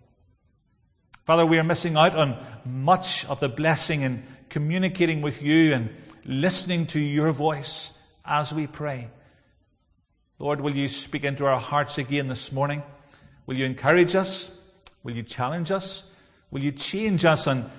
Father, 1.24 1.46
we 1.46 1.58
are 1.58 1.64
missing 1.64 1.96
out 1.96 2.14
on 2.14 2.36
much 2.66 3.24
of 3.26 3.40
the 3.40 3.48
blessing 3.48 4.02
in 4.02 4.22
communicating 4.50 5.22
with 5.22 5.42
you 5.42 5.72
and 5.72 5.88
listening 6.26 6.86
to 6.88 7.00
your 7.00 7.32
voice 7.32 7.92
as 8.26 8.52
we 8.52 8.66
pray. 8.66 9.08
Lord, 10.38 10.60
will 10.60 10.74
you 10.74 10.86
speak 10.86 11.24
into 11.24 11.46
our 11.46 11.58
hearts 11.58 11.96
again 11.96 12.28
this 12.28 12.52
morning? 12.52 12.82
Will 13.46 13.56
you 13.56 13.64
encourage 13.64 14.14
us? 14.14 14.50
Will 15.02 15.14
you 15.14 15.22
challenge 15.22 15.70
us? 15.70 16.14
Will 16.50 16.62
you 16.62 16.72
change 16.72 17.24
us 17.24 17.46
and 17.46 17.70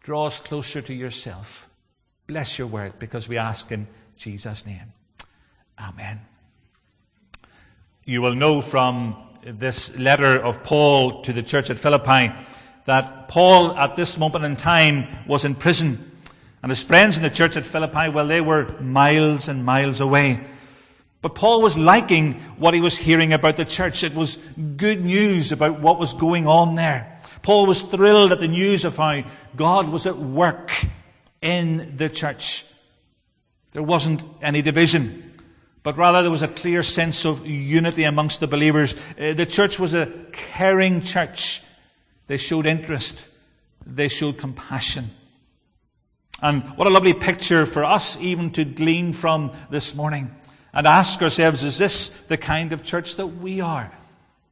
draw 0.00 0.26
us 0.26 0.40
closer 0.40 0.80
to 0.82 0.94
yourself? 0.94 1.68
Bless 2.28 2.56
your 2.56 2.68
word 2.68 3.00
because 3.00 3.28
we 3.28 3.36
ask 3.36 3.72
in 3.72 3.88
Jesus' 4.16 4.64
name. 4.64 4.92
Amen. 5.80 6.20
You 8.04 8.22
will 8.22 8.36
know 8.36 8.60
from 8.60 9.16
this 9.42 9.96
letter 9.98 10.38
of 10.38 10.62
Paul 10.62 11.22
to 11.22 11.32
the 11.32 11.42
church 11.42 11.68
at 11.68 11.80
Philippi 11.80 12.32
that 12.86 13.28
Paul 13.28 13.76
at 13.76 13.96
this 13.96 14.18
moment 14.18 14.44
in 14.44 14.56
time 14.56 15.06
was 15.26 15.44
in 15.44 15.54
prison. 15.54 15.98
And 16.62 16.70
his 16.70 16.82
friends 16.82 17.16
in 17.16 17.22
the 17.22 17.30
church 17.30 17.56
at 17.56 17.64
Philippi, 17.64 18.08
well, 18.08 18.26
they 18.26 18.40
were 18.40 18.74
miles 18.80 19.48
and 19.48 19.64
miles 19.64 20.00
away. 20.00 20.40
But 21.22 21.34
Paul 21.34 21.62
was 21.62 21.76
liking 21.76 22.34
what 22.56 22.74
he 22.74 22.80
was 22.80 22.96
hearing 22.96 23.32
about 23.32 23.56
the 23.56 23.64
church. 23.64 24.04
It 24.04 24.14
was 24.14 24.36
good 24.76 25.04
news 25.04 25.52
about 25.52 25.80
what 25.80 25.98
was 25.98 26.14
going 26.14 26.46
on 26.46 26.76
there. 26.76 27.20
Paul 27.42 27.66
was 27.66 27.82
thrilled 27.82 28.32
at 28.32 28.40
the 28.40 28.48
news 28.48 28.84
of 28.84 28.96
how 28.96 29.22
God 29.54 29.88
was 29.88 30.06
at 30.06 30.16
work 30.16 30.72
in 31.42 31.96
the 31.96 32.08
church. 32.08 32.64
There 33.72 33.82
wasn't 33.82 34.24
any 34.40 34.62
division, 34.62 35.32
but 35.82 35.96
rather 35.96 36.22
there 36.22 36.30
was 36.30 36.42
a 36.42 36.48
clear 36.48 36.82
sense 36.82 37.24
of 37.24 37.46
unity 37.46 38.04
amongst 38.04 38.40
the 38.40 38.46
believers. 38.46 38.94
Uh, 39.20 39.32
the 39.34 39.46
church 39.46 39.78
was 39.78 39.94
a 39.94 40.06
caring 40.32 41.02
church. 41.02 41.62
They 42.26 42.36
showed 42.36 42.66
interest. 42.66 43.28
They 43.84 44.08
showed 44.08 44.38
compassion. 44.38 45.10
And 46.42 46.64
what 46.76 46.86
a 46.86 46.90
lovely 46.90 47.14
picture 47.14 47.64
for 47.64 47.84
us 47.84 48.18
even 48.20 48.50
to 48.52 48.64
glean 48.64 49.12
from 49.12 49.52
this 49.70 49.94
morning 49.94 50.34
and 50.74 50.86
ask 50.86 51.22
ourselves, 51.22 51.62
is 51.62 51.78
this 51.78 52.08
the 52.26 52.36
kind 52.36 52.72
of 52.72 52.84
church 52.84 53.16
that 53.16 53.26
we 53.26 53.60
are? 53.60 53.90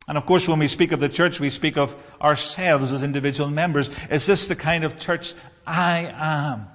And 0.08 0.16
of 0.16 0.24
course, 0.24 0.48
when 0.48 0.58
we 0.58 0.68
speak 0.68 0.92
of 0.92 1.00
the 1.00 1.08
church, 1.08 1.40
we 1.40 1.50
speak 1.50 1.76
of 1.76 1.96
ourselves 2.20 2.92
as 2.92 3.02
individual 3.02 3.50
members. 3.50 3.90
Is 4.10 4.26
this 4.26 4.46
the 4.48 4.56
kind 4.56 4.84
of 4.84 4.98
church 4.98 5.34
I 5.66 6.12
am? 6.16 6.68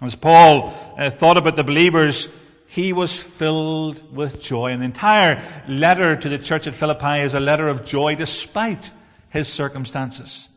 As 0.00 0.14
Paul 0.14 0.74
uh, 0.96 1.10
thought 1.10 1.36
about 1.36 1.56
the 1.56 1.64
believers, 1.64 2.28
he 2.66 2.92
was 2.92 3.22
filled 3.22 4.14
with 4.14 4.40
joy. 4.40 4.72
And 4.72 4.82
the 4.82 4.86
entire 4.86 5.42
letter 5.66 6.16
to 6.16 6.28
the 6.28 6.38
church 6.38 6.66
at 6.66 6.74
Philippi 6.74 7.20
is 7.20 7.34
a 7.34 7.40
letter 7.40 7.68
of 7.68 7.84
joy 7.84 8.14
despite 8.14 8.92
his 9.30 9.48
circumstances. 9.48 10.48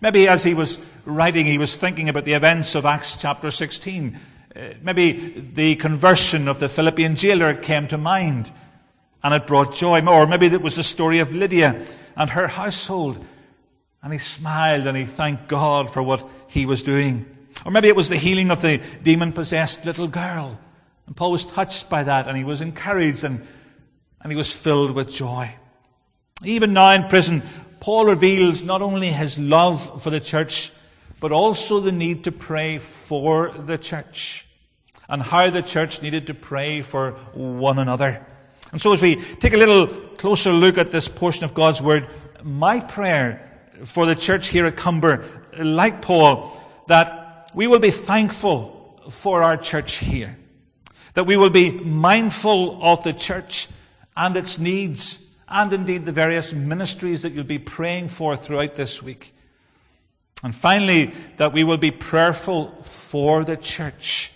Maybe 0.00 0.28
as 0.28 0.42
he 0.42 0.54
was 0.54 0.84
writing, 1.04 1.46
he 1.46 1.58
was 1.58 1.76
thinking 1.76 2.08
about 2.08 2.24
the 2.24 2.32
events 2.32 2.74
of 2.74 2.84
Acts 2.84 3.16
chapter 3.16 3.50
16 3.50 4.18
uh, 4.56 4.72
maybe 4.82 5.12
the 5.54 5.74
conversion 5.76 6.46
of 6.46 6.60
the 6.60 6.68
Philippian 6.68 7.16
jailer 7.16 7.54
came 7.54 7.88
to 7.88 7.98
mind 7.98 8.52
and 9.22 9.34
it 9.34 9.48
brought 9.48 9.74
joy. 9.74 10.04
Or 10.06 10.26
maybe 10.26 10.46
it 10.46 10.62
was 10.62 10.76
the 10.76 10.84
story 10.84 11.18
of 11.18 11.34
Lydia 11.34 11.84
and 12.16 12.30
her 12.30 12.46
household. 12.46 13.24
And 14.02 14.12
he 14.12 14.18
smiled 14.18 14.86
and 14.86 14.96
he 14.96 15.06
thanked 15.06 15.48
God 15.48 15.90
for 15.90 16.02
what 16.02 16.28
he 16.46 16.66
was 16.66 16.84
doing. 16.84 17.26
Or 17.66 17.72
maybe 17.72 17.88
it 17.88 17.96
was 17.96 18.08
the 18.08 18.16
healing 18.16 18.52
of 18.52 18.62
the 18.62 18.80
demon 19.02 19.32
possessed 19.32 19.84
little 19.84 20.06
girl. 20.06 20.58
And 21.06 21.16
Paul 21.16 21.32
was 21.32 21.44
touched 21.44 21.90
by 21.90 22.04
that 22.04 22.28
and 22.28 22.36
he 22.36 22.44
was 22.44 22.60
encouraged 22.60 23.24
and, 23.24 23.44
and 24.20 24.32
he 24.32 24.36
was 24.36 24.54
filled 24.54 24.92
with 24.92 25.10
joy. 25.10 25.52
Even 26.44 26.74
now 26.74 26.90
in 26.90 27.08
prison, 27.08 27.42
Paul 27.84 28.06
reveals 28.06 28.64
not 28.64 28.80
only 28.80 29.08
his 29.08 29.38
love 29.38 30.02
for 30.02 30.08
the 30.08 30.18
church, 30.18 30.72
but 31.20 31.32
also 31.32 31.80
the 31.80 31.92
need 31.92 32.24
to 32.24 32.32
pray 32.32 32.78
for 32.78 33.50
the 33.50 33.76
church 33.76 34.46
and 35.06 35.20
how 35.20 35.50
the 35.50 35.60
church 35.60 36.00
needed 36.00 36.28
to 36.28 36.32
pray 36.32 36.80
for 36.80 37.10
one 37.34 37.78
another. 37.78 38.24
And 38.72 38.80
so 38.80 38.94
as 38.94 39.02
we 39.02 39.16
take 39.16 39.52
a 39.52 39.58
little 39.58 39.86
closer 40.16 40.50
look 40.50 40.78
at 40.78 40.92
this 40.92 41.08
portion 41.08 41.44
of 41.44 41.52
God's 41.52 41.82
Word, 41.82 42.08
my 42.42 42.80
prayer 42.80 43.52
for 43.84 44.06
the 44.06 44.14
church 44.14 44.48
here 44.48 44.64
at 44.64 44.76
Comber, 44.76 45.22
like 45.58 46.00
Paul, 46.00 46.58
that 46.86 47.50
we 47.52 47.66
will 47.66 47.80
be 47.80 47.90
thankful 47.90 48.98
for 49.10 49.42
our 49.42 49.58
church 49.58 49.96
here. 49.96 50.38
That 51.12 51.26
we 51.26 51.36
will 51.36 51.50
be 51.50 51.70
mindful 51.70 52.82
of 52.82 53.04
the 53.04 53.12
church 53.12 53.68
and 54.16 54.38
its 54.38 54.58
needs 54.58 55.18
and 55.48 55.72
indeed 55.72 56.06
the 56.06 56.12
various 56.12 56.52
ministries 56.52 57.22
that 57.22 57.32
you'll 57.32 57.44
be 57.44 57.58
praying 57.58 58.08
for 58.08 58.36
throughout 58.36 58.74
this 58.74 59.02
week. 59.02 59.34
And 60.42 60.54
finally, 60.54 61.12
that 61.38 61.52
we 61.52 61.64
will 61.64 61.78
be 61.78 61.90
prayerful 61.90 62.70
for 62.82 63.44
the 63.44 63.56
church. 63.56 64.30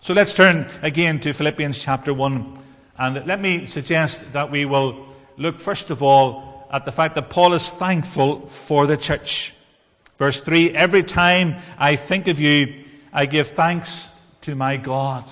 So 0.00 0.14
let's 0.14 0.34
turn 0.34 0.68
again 0.82 1.20
to 1.20 1.32
Philippians 1.32 1.82
chapter 1.82 2.12
1. 2.12 2.58
And 2.98 3.26
let 3.26 3.40
me 3.40 3.66
suggest 3.66 4.32
that 4.32 4.50
we 4.50 4.64
will 4.64 5.06
look 5.36 5.58
first 5.58 5.90
of 5.90 6.02
all 6.02 6.66
at 6.70 6.84
the 6.84 6.92
fact 6.92 7.14
that 7.16 7.30
Paul 7.30 7.54
is 7.54 7.68
thankful 7.68 8.46
for 8.46 8.86
the 8.86 8.96
church. 8.96 9.54
Verse 10.18 10.40
3 10.40 10.76
Every 10.76 11.02
time 11.02 11.56
I 11.78 11.96
think 11.96 12.28
of 12.28 12.40
you, 12.40 12.84
I 13.12 13.26
give 13.26 13.48
thanks 13.48 14.08
to 14.42 14.54
my 14.54 14.76
God. 14.76 15.24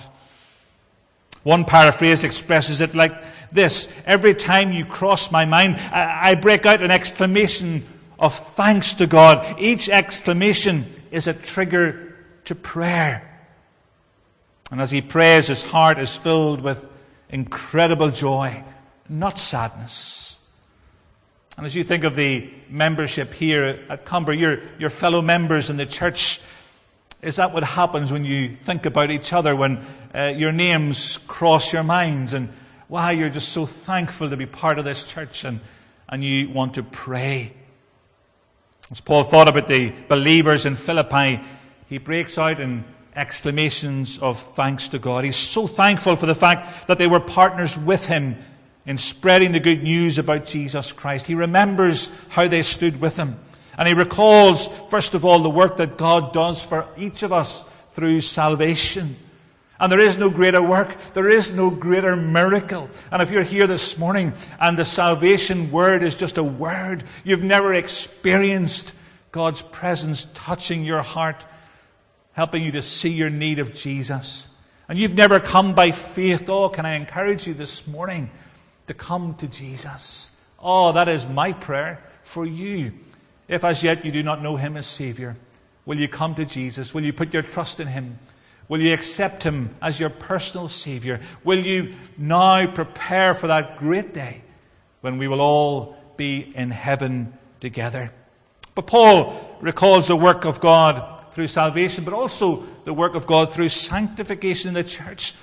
One 1.43 1.65
paraphrase 1.65 2.23
expresses 2.23 2.81
it 2.81 2.95
like 2.95 3.23
this 3.51 3.93
Every 4.05 4.33
time 4.33 4.71
you 4.71 4.85
cross 4.85 5.31
my 5.31 5.45
mind, 5.45 5.75
I 5.91 6.35
break 6.35 6.65
out 6.65 6.81
an 6.81 6.91
exclamation 6.91 7.85
of 8.17 8.33
thanks 8.33 8.95
to 8.95 9.07
God. 9.07 9.59
Each 9.59 9.89
exclamation 9.89 10.85
is 11.11 11.27
a 11.27 11.33
trigger 11.33 12.15
to 12.45 12.55
prayer. 12.55 13.29
And 14.71 14.81
as 14.81 14.91
he 14.91 15.01
prays, 15.01 15.47
his 15.47 15.63
heart 15.63 15.99
is 15.99 16.17
filled 16.17 16.61
with 16.61 16.87
incredible 17.29 18.09
joy, 18.09 18.63
not 19.09 19.37
sadness. 19.37 20.39
And 21.57 21.65
as 21.65 21.75
you 21.75 21.83
think 21.83 22.03
of 22.03 22.15
the 22.15 22.49
membership 22.69 23.33
here 23.33 23.85
at 23.89 24.05
Comber, 24.05 24.33
your, 24.33 24.61
your 24.79 24.89
fellow 24.89 25.21
members 25.21 25.69
in 25.69 25.77
the 25.77 25.85
church, 25.85 26.41
is 27.23 27.37
that 27.37 27.53
what 27.53 27.63
happens 27.63 28.11
when 28.11 28.25
you 28.25 28.49
think 28.49 28.85
about 28.85 29.09
each 29.09 29.33
other, 29.33 29.55
when 29.55 29.83
uh, 30.13 30.33
your 30.35 30.51
names 30.51 31.19
cross 31.27 31.73
your 31.73 31.83
minds, 31.83 32.33
and 32.33 32.49
why 32.87 33.11
you're 33.11 33.29
just 33.29 33.49
so 33.49 33.65
thankful 33.65 34.29
to 34.29 34.37
be 34.37 34.45
part 34.45 34.77
of 34.77 34.85
this 34.85 35.05
church 35.05 35.45
and, 35.45 35.59
and 36.09 36.23
you 36.23 36.49
want 36.49 36.75
to 36.75 36.83
pray? 36.83 37.53
As 38.91 39.01
Paul 39.01 39.23
thought 39.23 39.47
about 39.47 39.67
the 39.67 39.93
believers 40.07 40.65
in 40.65 40.75
Philippi, 40.75 41.41
he 41.87 41.97
breaks 41.97 42.37
out 42.37 42.59
in 42.59 42.83
exclamations 43.15 44.19
of 44.19 44.37
thanks 44.37 44.89
to 44.89 44.99
God. 44.99 45.23
He's 45.23 45.35
so 45.35 45.67
thankful 45.67 46.15
for 46.15 46.25
the 46.25 46.35
fact 46.35 46.87
that 46.87 46.97
they 46.97 47.07
were 47.07 47.19
partners 47.19 47.77
with 47.77 48.05
him 48.05 48.35
in 48.85 48.97
spreading 48.97 49.51
the 49.51 49.59
good 49.59 49.81
news 49.81 50.17
about 50.17 50.45
Jesus 50.45 50.91
Christ. 50.91 51.25
He 51.25 51.35
remembers 51.35 52.11
how 52.29 52.47
they 52.47 52.61
stood 52.61 52.99
with 52.99 53.15
him. 53.15 53.39
And 53.77 53.87
he 53.87 53.93
recalls, 53.93 54.67
first 54.89 55.13
of 55.13 55.25
all, 55.25 55.39
the 55.39 55.49
work 55.49 55.77
that 55.77 55.97
God 55.97 56.33
does 56.33 56.63
for 56.63 56.87
each 56.97 57.23
of 57.23 57.33
us 57.33 57.63
through 57.91 58.21
salvation. 58.21 59.15
And 59.79 59.91
there 59.91 59.99
is 59.99 60.17
no 60.17 60.29
greater 60.29 60.61
work. 60.61 60.95
There 61.13 61.29
is 61.29 61.51
no 61.51 61.69
greater 61.69 62.15
miracle. 62.15 62.89
And 63.11 63.21
if 63.21 63.31
you're 63.31 63.43
here 63.43 63.67
this 63.67 63.97
morning 63.97 64.33
and 64.59 64.77
the 64.77 64.85
salvation 64.85 65.71
word 65.71 66.03
is 66.03 66.15
just 66.15 66.37
a 66.37 66.43
word, 66.43 67.03
you've 67.23 67.43
never 67.43 67.73
experienced 67.73 68.93
God's 69.31 69.61
presence 69.61 70.27
touching 70.33 70.85
your 70.85 71.01
heart, 71.01 71.43
helping 72.33 72.63
you 72.63 72.71
to 72.73 72.81
see 72.81 73.09
your 73.09 73.31
need 73.31 73.59
of 73.59 73.73
Jesus. 73.73 74.47
And 74.87 74.99
you've 74.99 75.15
never 75.15 75.39
come 75.39 75.73
by 75.73 75.91
faith. 75.91 76.49
Oh, 76.49 76.69
can 76.69 76.85
I 76.85 76.93
encourage 76.93 77.47
you 77.47 77.53
this 77.53 77.87
morning 77.87 78.29
to 78.87 78.93
come 78.93 79.33
to 79.35 79.47
Jesus? 79.47 80.31
Oh, 80.59 80.91
that 80.91 81.09
is 81.09 81.25
my 81.25 81.51
prayer 81.51 82.01
for 82.21 82.45
you. 82.45 82.93
If 83.47 83.63
as 83.63 83.83
yet 83.83 84.05
you 84.05 84.11
do 84.11 84.23
not 84.23 84.41
know 84.41 84.55
him 84.55 84.77
as 84.77 84.87
Savior, 84.87 85.35
will 85.85 85.99
you 85.99 86.07
come 86.07 86.35
to 86.35 86.45
Jesus? 86.45 86.93
Will 86.93 87.03
you 87.03 87.13
put 87.13 87.33
your 87.33 87.43
trust 87.43 87.79
in 87.79 87.87
him? 87.87 88.19
Will 88.67 88.81
you 88.81 88.93
accept 88.93 89.43
Him 89.43 89.75
as 89.81 89.99
your 89.99 90.09
personal 90.09 90.67
Savior? 90.67 91.19
Will 91.43 91.59
you 91.59 91.93
now 92.17 92.65
prepare 92.67 93.33
for 93.33 93.47
that 93.47 93.77
great 93.77 94.13
day 94.13 94.41
when 95.01 95.17
we 95.17 95.27
will 95.27 95.41
all 95.41 95.97
be 96.15 96.51
in 96.55 96.71
heaven 96.71 97.37
together? 97.59 98.11
But 98.75 98.87
Paul 98.87 99.57
recalls 99.61 100.07
the 100.07 100.15
work 100.15 100.45
of 100.45 100.59
God 100.59 101.23
through 101.33 101.47
salvation, 101.47 102.03
but 102.03 102.13
also 102.13 102.63
the 102.85 102.93
work 102.93 103.15
of 103.15 103.27
God 103.27 103.51
through 103.51 103.69
sanctification 103.69 104.69
in 104.69 104.73
the 104.73 104.83
church. 104.83 105.33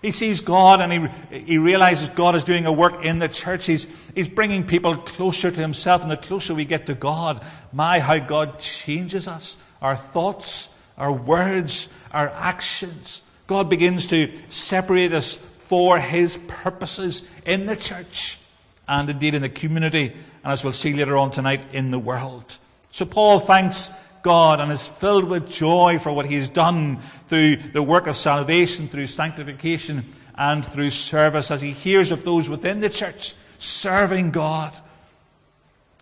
He 0.00 0.10
sees 0.12 0.40
God 0.40 0.80
and 0.80 1.10
he, 1.30 1.38
he 1.38 1.58
realizes 1.58 2.08
God 2.08 2.34
is 2.34 2.44
doing 2.44 2.66
a 2.66 2.72
work 2.72 3.04
in 3.04 3.18
the 3.18 3.28
church. 3.28 3.66
He's, 3.66 3.86
he's 4.14 4.28
bringing 4.28 4.64
people 4.64 4.96
closer 4.96 5.50
to 5.50 5.60
himself. 5.60 6.02
And 6.02 6.10
the 6.10 6.16
closer 6.16 6.54
we 6.54 6.64
get 6.64 6.86
to 6.86 6.94
God, 6.94 7.44
my, 7.72 7.98
how 7.98 8.18
God 8.18 8.58
changes 8.60 9.26
us, 9.26 9.56
our 9.82 9.96
thoughts, 9.96 10.68
our 10.96 11.12
words, 11.12 11.88
our 12.12 12.28
actions. 12.30 13.22
God 13.46 13.70
begins 13.70 14.08
to 14.08 14.32
separate 14.48 15.12
us 15.12 15.34
for 15.34 15.98
His 15.98 16.36
purposes 16.48 17.24
in 17.44 17.66
the 17.66 17.76
church 17.76 18.38
and 18.86 19.08
indeed 19.10 19.34
in 19.34 19.42
the 19.42 19.48
community, 19.48 20.12
and 20.42 20.52
as 20.52 20.64
we'll 20.64 20.72
see 20.72 20.94
later 20.94 21.16
on 21.16 21.30
tonight, 21.30 21.60
in 21.72 21.90
the 21.90 21.98
world. 21.98 22.58
So 22.90 23.04
Paul 23.04 23.38
thanks 23.38 23.90
God 24.22 24.60
and 24.60 24.70
is 24.72 24.86
filled 24.86 25.24
with 25.24 25.48
joy 25.48 25.98
for 25.98 26.12
what 26.12 26.26
He 26.26 26.34
has 26.36 26.48
done 26.48 26.98
through 27.28 27.56
the 27.56 27.82
work 27.82 28.06
of 28.06 28.16
salvation, 28.16 28.88
through 28.88 29.06
sanctification, 29.06 30.04
and 30.38 30.64
through 30.64 30.90
service 30.90 31.50
as 31.50 31.60
he 31.60 31.72
hears 31.72 32.12
of 32.12 32.24
those 32.24 32.48
within 32.48 32.80
the 32.80 32.88
church 32.88 33.34
serving 33.58 34.30
God. 34.30 34.72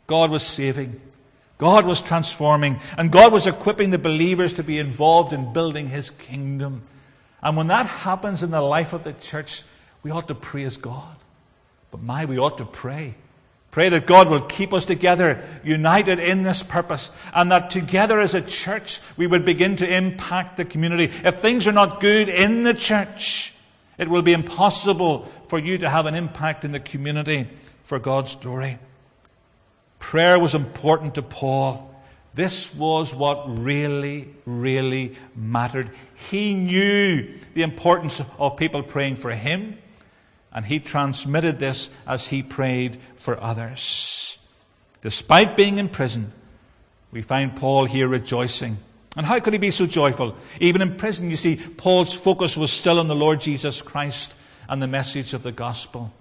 God 0.07 0.31
was 0.31 0.43
saving. 0.43 1.01
God 1.59 1.87
was 1.87 2.03
transforming. 2.03 2.79
And 2.99 3.11
God 3.11 3.33
was 3.33 3.47
equipping 3.47 3.91
the 3.91 3.99
believers 3.99 4.55
to 4.55 4.63
be 4.63 4.79
involved 4.79 5.33
in 5.33 5.55
building 5.55 5.89
His 5.89 6.11
kingdom. 6.11 6.83
And 7.43 7.57
when 7.57 7.69
that 7.69 7.87
happens 7.87 8.43
in 8.43 8.51
the 8.51 8.61
life 8.61 8.93
of 8.93 9.05
the 9.05 9.15
church, 9.15 9.63
we 10.03 10.11
ought 10.11 10.29
to 10.29 10.35
praise 10.35 10.77
God. 10.77 11.17
But 11.91 12.03
my, 12.03 12.27
we 12.27 12.39
ought 12.39 12.59
to 12.59 12.67
pray. 12.67 13.15
Pray 13.71 13.89
that 13.91 14.07
God 14.07 14.31
will 14.31 14.41
keep 14.41 14.73
us 14.73 14.87
together, 14.87 15.43
united 15.63 16.19
in 16.19 16.45
this 16.45 16.63
purpose, 16.63 17.11
and 17.35 17.51
that 17.51 17.69
together 17.69 18.21
as 18.21 18.35
a 18.35 18.41
church 18.41 19.01
we 19.17 19.27
would 19.27 19.45
begin 19.45 19.77
to 19.77 19.95
impact 19.95 20.57
the 20.57 20.65
community. 20.65 21.13
If 21.25 21.41
things 21.41 21.69
are 21.69 21.73
not 21.73 22.01
good 22.01 22.29
in 22.29 22.63
the 22.63 22.73
church, 22.73 23.53
it 23.99 24.09
will 24.09 24.23
be 24.23 24.33
impossible 24.33 25.31
for 25.49 25.59
you 25.59 25.79
to 25.79 25.91
have 25.91 26.07
an 26.07 26.15
impact 26.15 26.65
in 26.65 26.73
the 26.73 26.81
community 26.81 27.49
for 27.85 27.99
God's 27.99 28.35
glory. 28.35 28.79
Prayer 29.99 30.39
was 30.39 30.55
important 30.55 31.15
to 31.17 31.23
Paul. 31.23 31.95
This 32.35 32.75
was 32.75 33.15
what 33.15 33.45
really, 33.47 34.29
really 34.45 35.17
mattered. 35.35 35.91
He 36.15 36.55
knew 36.55 37.29
the 37.55 37.63
importance 37.63 38.21
of 38.39 38.57
people 38.57 38.83
praying 38.83 39.17
for 39.17 39.31
him, 39.31 39.79
and 40.57 40.65
he 40.65 40.81
transmitted 40.81 41.61
this 41.61 41.89
as 42.05 42.27
he 42.27 42.43
prayed 42.43 42.99
for 43.15 43.41
others. 43.41 44.39
Despite 45.03 45.57
being 45.57 45.79
in 45.79 45.89
prison, 45.89 46.33
we 47.13 47.23
find 47.23 47.55
Paul 47.55 47.85
here 47.85 48.09
rejoicing 48.09 48.79
and 49.17 49.25
how 49.25 49.41
could 49.41 49.55
he 49.55 49.59
be 49.59 49.71
so 49.71 49.87
joyful? 49.87 50.37
Even 50.61 50.83
in 50.83 50.97
prison, 50.97 51.31
you 51.31 51.37
see, 51.37 51.57
Paul's 51.57 52.13
focus 52.13 52.57
was 52.57 52.71
still 52.71 53.01
on 53.01 53.09
the 53.09 53.15
Lord 53.15 53.41
Jesus 53.41 53.81
Christ 53.81 54.35
and 54.69 54.83
the 54.83 54.87
message 54.87 55.33
of 55.33 55.43
the 55.43 55.53
gospel. 55.53 56.13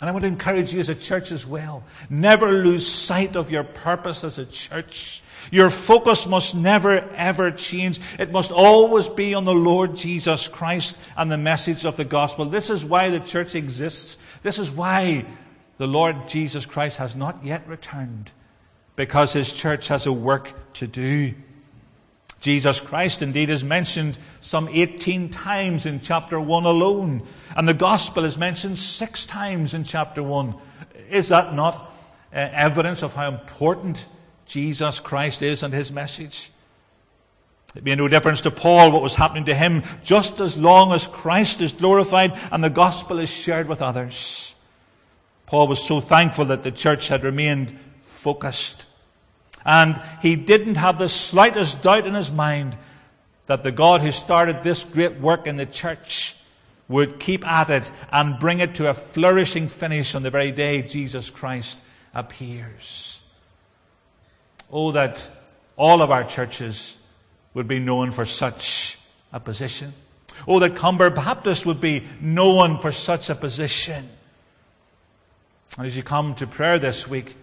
And 0.00 0.10
I 0.10 0.12
want 0.12 0.24
to 0.24 0.28
encourage 0.28 0.74
you 0.74 0.80
as 0.80 0.90
a 0.90 0.94
church 0.94 1.32
as 1.32 1.46
well. 1.46 1.82
Never 2.10 2.52
lose 2.52 2.86
sight 2.86 3.34
of 3.34 3.50
your 3.50 3.64
purpose 3.64 4.24
as 4.24 4.38
a 4.38 4.44
church. 4.44 5.22
Your 5.50 5.70
focus 5.70 6.26
must 6.26 6.54
never 6.54 6.98
ever 7.14 7.50
change. 7.50 8.00
It 8.18 8.30
must 8.30 8.52
always 8.52 9.08
be 9.08 9.32
on 9.32 9.44
the 9.44 9.54
Lord 9.54 9.96
Jesus 9.96 10.48
Christ 10.48 10.98
and 11.16 11.32
the 11.32 11.38
message 11.38 11.86
of 11.86 11.96
the 11.96 12.04
gospel. 12.04 12.44
This 12.44 12.68
is 12.68 12.84
why 12.84 13.08
the 13.08 13.20
church 13.20 13.54
exists. 13.54 14.18
This 14.42 14.58
is 14.58 14.70
why 14.70 15.24
the 15.78 15.86
Lord 15.86 16.28
Jesus 16.28 16.66
Christ 16.66 16.98
has 16.98 17.16
not 17.16 17.42
yet 17.42 17.66
returned. 17.66 18.32
Because 18.96 19.32
his 19.32 19.52
church 19.52 19.88
has 19.88 20.06
a 20.06 20.12
work 20.12 20.52
to 20.74 20.86
do. 20.86 21.34
Jesus 22.40 22.80
Christ 22.80 23.22
indeed 23.22 23.50
is 23.50 23.64
mentioned 23.64 24.18
some 24.40 24.68
18 24.68 25.30
times 25.30 25.86
in 25.86 26.00
chapter 26.00 26.40
1 26.40 26.64
alone, 26.64 27.22
and 27.56 27.66
the 27.66 27.74
gospel 27.74 28.24
is 28.24 28.38
mentioned 28.38 28.78
six 28.78 29.26
times 29.26 29.74
in 29.74 29.84
chapter 29.84 30.22
1. 30.22 30.54
Is 31.10 31.28
that 31.28 31.54
not 31.54 31.92
uh, 32.32 32.36
evidence 32.36 33.02
of 33.02 33.14
how 33.14 33.28
important 33.28 34.06
Jesus 34.46 35.00
Christ 35.00 35.42
is 35.42 35.62
and 35.62 35.72
his 35.72 35.90
message? 35.90 36.50
It 37.74 37.84
made 37.84 37.98
no 37.98 38.08
difference 38.08 38.40
to 38.42 38.50
Paul 38.50 38.90
what 38.90 39.02
was 39.02 39.14
happening 39.14 39.44
to 39.46 39.54
him, 39.54 39.82
just 40.02 40.40
as 40.40 40.56
long 40.56 40.92
as 40.92 41.06
Christ 41.06 41.60
is 41.60 41.72
glorified 41.72 42.38
and 42.50 42.64
the 42.64 42.70
gospel 42.70 43.18
is 43.18 43.30
shared 43.30 43.68
with 43.68 43.82
others. 43.82 44.54
Paul 45.46 45.68
was 45.68 45.84
so 45.84 46.00
thankful 46.00 46.46
that 46.46 46.62
the 46.62 46.72
church 46.72 47.08
had 47.08 47.22
remained 47.22 47.78
focused 48.02 48.86
and 49.66 50.00
he 50.22 50.36
didn't 50.36 50.76
have 50.76 50.96
the 50.96 51.08
slightest 51.08 51.82
doubt 51.82 52.06
in 52.06 52.14
his 52.14 52.30
mind 52.30 52.76
that 53.46 53.64
the 53.64 53.72
God 53.72 54.00
who 54.00 54.12
started 54.12 54.62
this 54.62 54.84
great 54.84 55.20
work 55.20 55.46
in 55.48 55.56
the 55.56 55.66
church 55.66 56.36
would 56.88 57.18
keep 57.18 57.44
at 57.44 57.68
it 57.68 57.90
and 58.12 58.38
bring 58.38 58.60
it 58.60 58.76
to 58.76 58.88
a 58.88 58.94
flourishing 58.94 59.66
finish 59.66 60.14
on 60.14 60.22
the 60.22 60.30
very 60.30 60.52
day 60.52 60.82
Jesus 60.82 61.30
Christ 61.30 61.80
appears. 62.14 63.20
Oh, 64.70 64.92
that 64.92 65.30
all 65.76 66.00
of 66.00 66.12
our 66.12 66.22
churches 66.22 66.98
would 67.52 67.66
be 67.66 67.80
known 67.80 68.12
for 68.12 68.24
such 68.24 68.98
a 69.32 69.40
position. 69.40 69.92
Oh, 70.46 70.60
that 70.60 70.76
Comber 70.76 71.10
Baptist 71.10 71.66
would 71.66 71.80
be 71.80 72.04
known 72.20 72.78
for 72.78 72.92
such 72.92 73.30
a 73.30 73.34
position. 73.34 74.08
And 75.76 75.86
as 75.88 75.96
you 75.96 76.04
come 76.04 76.36
to 76.36 76.46
prayer 76.46 76.78
this 76.78 77.08
week, 77.08 77.34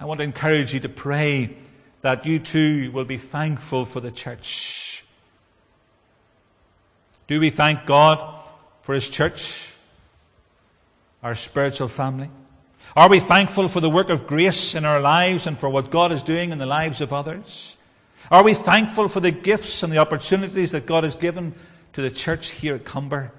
I 0.00 0.04
want 0.06 0.18
to 0.18 0.24
encourage 0.24 0.74
you 0.74 0.80
to 0.80 0.88
pray 0.88 1.56
that 2.02 2.26
you 2.26 2.38
too 2.38 2.90
will 2.92 3.04
be 3.04 3.16
thankful 3.16 3.84
for 3.84 4.00
the 4.00 4.12
church. 4.12 5.04
Do 7.26 7.40
we 7.40 7.50
thank 7.50 7.86
God 7.86 8.40
for 8.82 8.94
His 8.94 9.08
church, 9.08 9.72
our 11.22 11.34
spiritual 11.34 11.88
family? 11.88 12.28
Are 12.94 13.08
we 13.08 13.20
thankful 13.20 13.68
for 13.68 13.80
the 13.80 13.88
work 13.88 14.10
of 14.10 14.26
grace 14.26 14.74
in 14.74 14.84
our 14.84 15.00
lives 15.00 15.46
and 15.46 15.56
for 15.56 15.70
what 15.70 15.90
God 15.90 16.12
is 16.12 16.22
doing 16.22 16.50
in 16.50 16.58
the 16.58 16.66
lives 16.66 17.00
of 17.00 17.12
others? 17.12 17.78
Are 18.30 18.44
we 18.44 18.54
thankful 18.54 19.08
for 19.08 19.20
the 19.20 19.30
gifts 19.30 19.82
and 19.82 19.92
the 19.92 19.98
opportunities 19.98 20.72
that 20.72 20.86
God 20.86 21.04
has 21.04 21.16
given 21.16 21.54
to 21.94 22.02
the 22.02 22.10
church 22.10 22.50
here 22.50 22.74
at 22.74 22.84
Comber? 22.84 23.32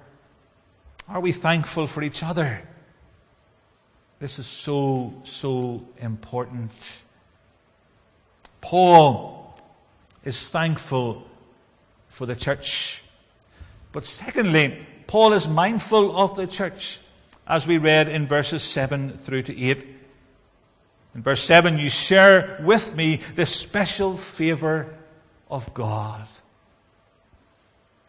Are 1.08 1.20
we 1.20 1.32
thankful 1.32 1.86
for 1.86 2.02
each 2.02 2.22
other? 2.22 2.62
This 4.18 4.38
is 4.38 4.46
so, 4.46 5.14
so 5.24 5.86
important. 5.98 7.02
Paul 8.60 9.58
is 10.24 10.48
thankful 10.48 11.26
for 12.08 12.26
the 12.26 12.34
church. 12.34 13.02
But 13.92 14.06
secondly, 14.06 14.86
Paul 15.06 15.34
is 15.34 15.48
mindful 15.48 16.18
of 16.18 16.34
the 16.34 16.46
church, 16.46 16.98
as 17.46 17.66
we 17.66 17.78
read 17.78 18.08
in 18.08 18.26
verses 18.26 18.62
7 18.62 19.12
through 19.12 19.42
to 19.42 19.58
8. 19.58 19.86
In 21.14 21.22
verse 21.22 21.42
7, 21.42 21.78
you 21.78 21.90
share 21.90 22.58
with 22.62 22.96
me 22.96 23.20
the 23.34 23.46
special 23.46 24.16
favor 24.16 24.94
of 25.50 25.72
God. 25.74 26.26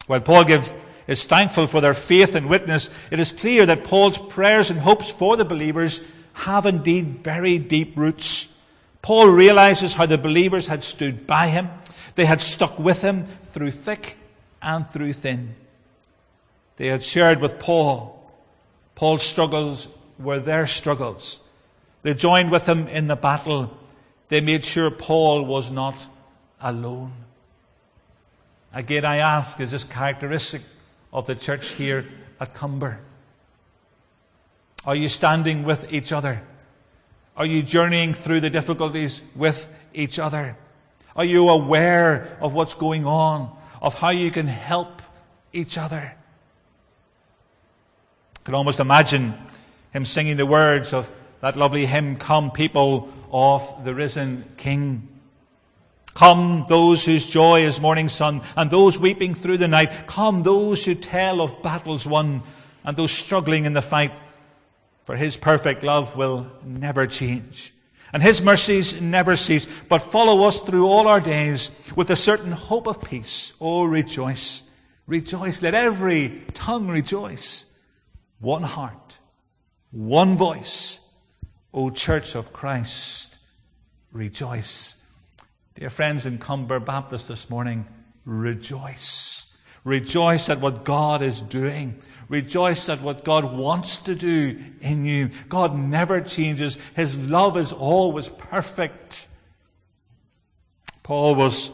While 0.06 0.20
Paul 0.20 0.44
gives 0.44 0.74
is 1.08 1.24
thankful 1.24 1.66
for 1.66 1.80
their 1.80 1.94
faith 1.94 2.36
and 2.36 2.48
witness, 2.48 2.90
it 3.10 3.18
is 3.18 3.32
clear 3.32 3.66
that 3.66 3.82
Paul's 3.82 4.18
prayers 4.18 4.70
and 4.70 4.78
hopes 4.78 5.10
for 5.10 5.36
the 5.36 5.44
believers 5.44 6.00
have 6.34 6.66
indeed 6.66 7.24
very 7.24 7.58
deep 7.58 7.96
roots. 7.96 8.54
Paul 9.02 9.28
realizes 9.28 9.94
how 9.94 10.06
the 10.06 10.18
believers 10.18 10.66
had 10.66 10.84
stood 10.84 11.26
by 11.26 11.48
him. 11.48 11.70
They 12.14 12.26
had 12.26 12.40
stuck 12.40 12.78
with 12.78 13.00
him 13.00 13.26
through 13.52 13.70
thick 13.70 14.18
and 14.60 14.88
through 14.88 15.14
thin. 15.14 15.54
They 16.76 16.88
had 16.88 17.02
shared 17.02 17.40
with 17.40 17.58
Paul. 17.58 18.14
Paul's 18.94 19.22
struggles 19.22 19.88
were 20.18 20.40
their 20.40 20.66
struggles. 20.66 21.40
They 22.02 22.14
joined 22.14 22.50
with 22.50 22.68
him 22.68 22.86
in 22.86 23.06
the 23.06 23.16
battle. 23.16 23.76
They 24.28 24.42
made 24.42 24.62
sure 24.62 24.90
Paul 24.90 25.44
was 25.44 25.70
not 25.70 26.06
alone. 26.60 27.12
Again, 28.74 29.04
I 29.04 29.16
ask, 29.16 29.58
is 29.60 29.70
this 29.70 29.84
characteristic 29.84 30.62
of 31.12 31.26
the 31.26 31.34
church 31.34 31.70
here 31.70 32.06
at 32.40 32.54
Comber? 32.54 33.00
Are 34.84 34.94
you 34.94 35.08
standing 35.08 35.64
with 35.64 35.92
each 35.92 36.12
other? 36.12 36.42
Are 37.36 37.46
you 37.46 37.62
journeying 37.62 38.14
through 38.14 38.40
the 38.40 38.50
difficulties 38.50 39.22
with 39.34 39.68
each 39.94 40.18
other? 40.18 40.56
Are 41.14 41.24
you 41.24 41.48
aware 41.48 42.36
of 42.40 42.52
what's 42.52 42.74
going 42.74 43.06
on, 43.06 43.56
of 43.82 43.94
how 43.94 44.10
you 44.10 44.30
can 44.30 44.46
help 44.46 45.02
each 45.52 45.78
other? 45.78 46.14
I 48.36 48.40
can 48.44 48.54
almost 48.54 48.80
imagine 48.80 49.34
him 49.92 50.04
singing 50.04 50.36
the 50.36 50.46
words 50.46 50.92
of 50.92 51.12
that 51.40 51.56
lovely 51.56 51.86
hymn, 51.86 52.16
Come, 52.16 52.50
people 52.50 53.08
of 53.30 53.84
the 53.84 53.94
risen 53.94 54.44
King. 54.56 55.08
Come, 56.18 56.66
those 56.68 57.04
whose 57.04 57.30
joy 57.30 57.62
is 57.62 57.80
morning 57.80 58.08
sun, 58.08 58.40
and 58.56 58.68
those 58.68 58.98
weeping 58.98 59.34
through 59.34 59.58
the 59.58 59.68
night. 59.68 60.08
Come, 60.08 60.42
those 60.42 60.84
who 60.84 60.96
tell 60.96 61.40
of 61.40 61.62
battles 61.62 62.08
won, 62.08 62.42
and 62.82 62.96
those 62.96 63.12
struggling 63.12 63.66
in 63.66 63.72
the 63.72 63.82
fight. 63.82 64.10
For 65.04 65.14
his 65.14 65.36
perfect 65.36 65.84
love 65.84 66.16
will 66.16 66.50
never 66.64 67.06
change, 67.06 67.72
and 68.12 68.20
his 68.20 68.42
mercies 68.42 69.00
never 69.00 69.36
cease, 69.36 69.68
but 69.88 70.00
follow 70.00 70.42
us 70.42 70.58
through 70.58 70.88
all 70.88 71.06
our 71.06 71.20
days 71.20 71.70
with 71.94 72.10
a 72.10 72.16
certain 72.16 72.50
hope 72.50 72.88
of 72.88 73.00
peace. 73.00 73.52
Oh, 73.60 73.84
rejoice, 73.84 74.68
rejoice. 75.06 75.62
Let 75.62 75.74
every 75.74 76.42
tongue 76.52 76.88
rejoice. 76.88 77.64
One 78.40 78.64
heart, 78.64 79.20
one 79.92 80.36
voice. 80.36 80.98
O 81.72 81.90
Church 81.90 82.34
of 82.34 82.52
Christ, 82.52 83.38
rejoice. 84.10 84.96
Dear 85.78 85.90
friends 85.90 86.26
in 86.26 86.38
Comber 86.38 86.80
Baptist 86.80 87.28
this 87.28 87.48
morning, 87.48 87.86
rejoice. 88.24 89.46
Rejoice 89.84 90.48
at 90.48 90.58
what 90.58 90.82
God 90.82 91.22
is 91.22 91.40
doing. 91.40 92.02
Rejoice 92.28 92.88
at 92.88 93.00
what 93.00 93.22
God 93.22 93.56
wants 93.56 93.98
to 93.98 94.16
do 94.16 94.58
in 94.80 95.04
you. 95.04 95.30
God 95.48 95.76
never 95.76 96.20
changes. 96.20 96.78
His 96.96 97.16
love 97.16 97.56
is 97.56 97.72
always 97.72 98.28
perfect. 98.28 99.28
Paul 101.04 101.36
was 101.36 101.70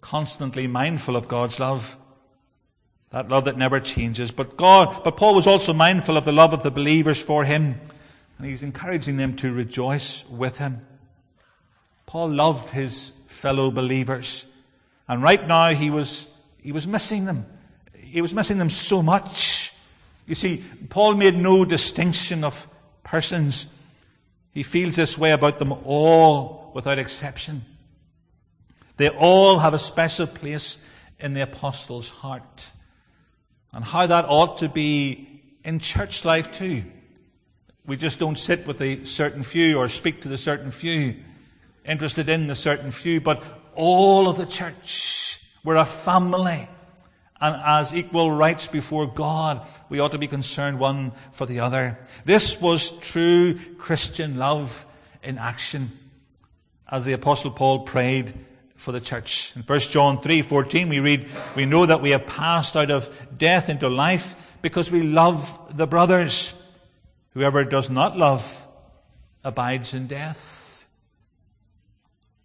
constantly 0.00 0.66
mindful 0.66 1.14
of 1.14 1.28
God's 1.28 1.60
love. 1.60 1.98
That 3.10 3.28
love 3.28 3.44
that 3.44 3.58
never 3.58 3.78
changes. 3.78 4.30
But 4.30 4.56
God, 4.56 5.04
but 5.04 5.18
Paul 5.18 5.34
was 5.34 5.46
also 5.46 5.74
mindful 5.74 6.16
of 6.16 6.24
the 6.24 6.32
love 6.32 6.54
of 6.54 6.62
the 6.62 6.70
believers 6.70 7.20
for 7.20 7.44
him. 7.44 7.78
And 8.38 8.46
he 8.46 8.52
was 8.52 8.62
encouraging 8.62 9.18
them 9.18 9.36
to 9.36 9.52
rejoice 9.52 10.26
with 10.30 10.56
him. 10.56 10.86
Paul 12.06 12.30
loved 12.30 12.70
his 12.70 13.12
fellow 13.26 13.70
believers. 13.70 14.46
And 15.08 15.22
right 15.22 15.46
now 15.46 15.70
he 15.70 15.90
was, 15.90 16.26
he 16.58 16.72
was 16.72 16.86
missing 16.86 17.24
them. 17.24 17.46
He 17.96 18.20
was 18.20 18.34
missing 18.34 18.58
them 18.58 18.70
so 18.70 19.02
much. 19.02 19.72
You 20.26 20.34
see, 20.34 20.64
Paul 20.88 21.14
made 21.14 21.36
no 21.36 21.64
distinction 21.64 22.44
of 22.44 22.68
persons. 23.02 23.66
He 24.52 24.62
feels 24.62 24.96
this 24.96 25.18
way 25.18 25.32
about 25.32 25.58
them 25.58 25.72
all 25.84 26.70
without 26.74 26.98
exception. 26.98 27.64
They 28.96 29.08
all 29.08 29.58
have 29.58 29.74
a 29.74 29.78
special 29.78 30.26
place 30.26 30.78
in 31.18 31.34
the 31.34 31.42
apostle's 31.42 32.08
heart. 32.08 32.70
And 33.72 33.84
how 33.84 34.06
that 34.06 34.24
ought 34.26 34.58
to 34.58 34.68
be 34.68 35.42
in 35.64 35.80
church 35.80 36.24
life 36.24 36.52
too. 36.52 36.84
We 37.86 37.96
just 37.96 38.18
don't 38.18 38.38
sit 38.38 38.66
with 38.66 38.80
a 38.80 39.04
certain 39.04 39.42
few 39.42 39.78
or 39.78 39.88
speak 39.88 40.22
to 40.22 40.28
the 40.28 40.38
certain 40.38 40.70
few, 40.70 41.16
interested 41.84 42.28
in 42.28 42.46
the 42.46 42.54
certain 42.54 42.90
few, 42.90 43.20
but 43.20 43.42
all 43.74 44.28
of 44.28 44.36
the 44.36 44.46
church. 44.46 45.40
We're 45.62 45.76
a 45.76 45.84
family. 45.84 46.68
And 47.40 47.60
as 47.64 47.92
equal 47.92 48.30
rights 48.30 48.68
before 48.68 49.06
God, 49.06 49.66
we 49.88 50.00
ought 50.00 50.12
to 50.12 50.18
be 50.18 50.28
concerned 50.28 50.78
one 50.78 51.12
for 51.32 51.46
the 51.46 51.60
other. 51.60 51.98
This 52.24 52.60
was 52.60 52.92
true 53.00 53.58
Christian 53.76 54.38
love 54.38 54.86
in 55.22 55.38
action 55.38 55.98
as 56.88 57.04
the 57.04 57.12
apostle 57.12 57.50
Paul 57.50 57.80
prayed 57.80 58.32
for 58.76 58.92
the 58.92 59.00
church. 59.00 59.52
In 59.56 59.62
1 59.62 59.90
John 59.90 60.20
3:14 60.20 60.88
we 60.88 61.00
read, 61.00 61.28
"We 61.54 61.64
know 61.64 61.86
that 61.86 62.02
we 62.02 62.10
have 62.10 62.26
passed 62.26 62.76
out 62.76 62.90
of 62.90 63.08
death 63.36 63.68
into 63.68 63.88
life 63.88 64.36
because 64.62 64.90
we 64.90 65.02
love 65.02 65.58
the 65.76 65.86
brothers. 65.86 66.54
Whoever 67.34 67.64
does 67.64 67.90
not 67.90 68.16
love 68.16 68.66
abides 69.42 69.92
in 69.94 70.06
death." 70.06 70.53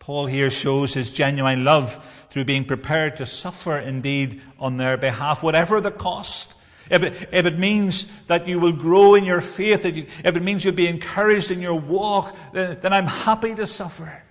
Paul 0.09 0.25
here 0.25 0.49
shows 0.49 0.95
his 0.95 1.11
genuine 1.11 1.63
love 1.63 2.03
through 2.31 2.45
being 2.45 2.65
prepared 2.65 3.17
to 3.17 3.27
suffer 3.27 3.77
indeed 3.77 4.41
on 4.57 4.77
their 4.77 4.97
behalf, 4.97 5.43
whatever 5.43 5.79
the 5.79 5.91
cost. 5.91 6.55
If 6.89 7.03
it, 7.03 7.29
if 7.31 7.45
it 7.45 7.59
means 7.59 8.07
that 8.25 8.47
you 8.47 8.59
will 8.59 8.71
grow 8.71 9.13
in 9.13 9.23
your 9.23 9.39
faith, 9.39 9.85
if, 9.85 9.95
you, 9.95 10.07
if 10.25 10.35
it 10.35 10.41
means 10.41 10.65
you'll 10.65 10.73
be 10.73 10.87
encouraged 10.87 11.51
in 11.51 11.61
your 11.61 11.75
walk, 11.75 12.35
then, 12.53 12.79
then 12.81 12.91
I'm 12.91 13.05
happy 13.05 13.53
to 13.53 13.67
suffer. 13.67 14.23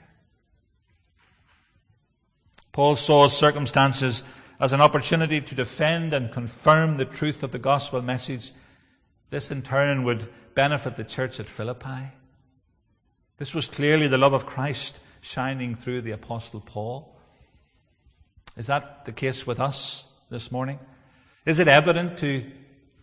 Paul 2.73 2.97
saw 2.97 3.29
circumstances 3.29 4.25
as 4.59 4.73
an 4.73 4.81
opportunity 4.81 5.41
to 5.41 5.55
defend 5.55 6.13
and 6.13 6.33
confirm 6.33 6.97
the 6.97 7.05
truth 7.05 7.45
of 7.45 7.53
the 7.53 7.61
gospel 7.61 8.03
message. 8.03 8.51
This 9.31 9.53
in 9.53 9.63
turn 9.63 10.03
would 10.03 10.29
benefit 10.57 10.97
the 10.97 11.05
church 11.05 11.39
at 11.39 11.49
Philippi. 11.49 12.09
This 13.37 13.55
was 13.55 13.69
clearly 13.69 14.09
the 14.09 14.19
love 14.19 14.33
of 14.33 14.45
Christ 14.45 14.99
shining 15.21 15.75
through 15.75 16.03
the 16.03 16.13
apostle 16.13 16.61
Paul. 16.61 17.17
Is 18.57 18.67
that 18.67 19.05
the 19.05 19.13
case 19.13 19.47
with 19.47 19.61
us 19.61 20.05
this 20.31 20.51
morning? 20.51 20.79
Is 21.47 21.59
it 21.59 21.69
evident 21.69 22.19
to 22.19 22.45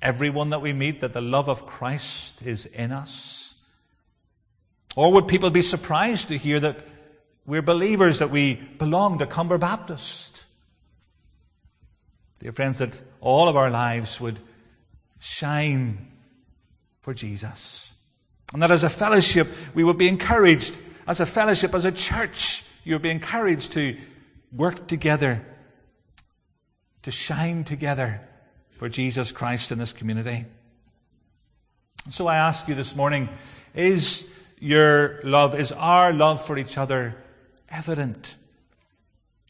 everyone 0.01 0.51
that 0.51 0.61
we 0.61 0.73
meet 0.73 1.01
that 1.01 1.13
the 1.13 1.21
love 1.21 1.49
of 1.49 1.65
Christ 1.65 2.41
is 2.41 2.65
in 2.65 2.91
us? 2.91 3.55
Or 4.95 5.11
would 5.13 5.27
people 5.27 5.49
be 5.49 5.61
surprised 5.61 6.27
to 6.29 6.37
hear 6.37 6.59
that 6.59 6.77
we're 7.45 7.61
believers, 7.61 8.19
that 8.19 8.29
we 8.29 8.55
belong 8.55 9.19
to 9.19 9.25
Comber 9.25 9.57
Baptist? 9.57 10.45
Dear 12.39 12.51
friends, 12.51 12.79
that 12.79 13.01
all 13.21 13.49
of 13.49 13.55
our 13.55 13.69
lives 13.69 14.19
would 14.21 14.39
shine 15.19 16.11
for 17.01 17.13
Jesus. 17.13 17.93
And 18.53 18.61
that 18.61 18.71
as 18.71 18.83
a 18.83 18.89
fellowship, 18.89 19.47
we 19.73 19.83
would 19.83 19.97
be 19.97 20.07
encouraged, 20.07 20.77
as 21.07 21.19
a 21.19 21.25
fellowship, 21.25 21.73
as 21.75 21.85
a 21.85 21.91
church, 21.91 22.63
you 22.83 22.95
would 22.95 23.01
be 23.01 23.09
encouraged 23.09 23.73
to 23.73 23.97
work 24.51 24.87
together, 24.87 25.45
to 27.03 27.11
shine 27.11 27.63
together 27.63 28.21
for 28.77 28.89
Jesus 28.89 29.31
Christ 29.31 29.71
in 29.71 29.77
this 29.79 29.93
community. 29.93 30.45
So 32.09 32.27
I 32.27 32.37
ask 32.37 32.67
you 32.67 32.75
this 32.75 32.95
morning, 32.95 33.29
is 33.73 34.31
your 34.59 35.19
love, 35.23 35.59
is 35.59 35.71
our 35.71 36.13
love 36.13 36.41
for 36.41 36.57
each 36.57 36.77
other 36.77 37.15
evident? 37.69 38.35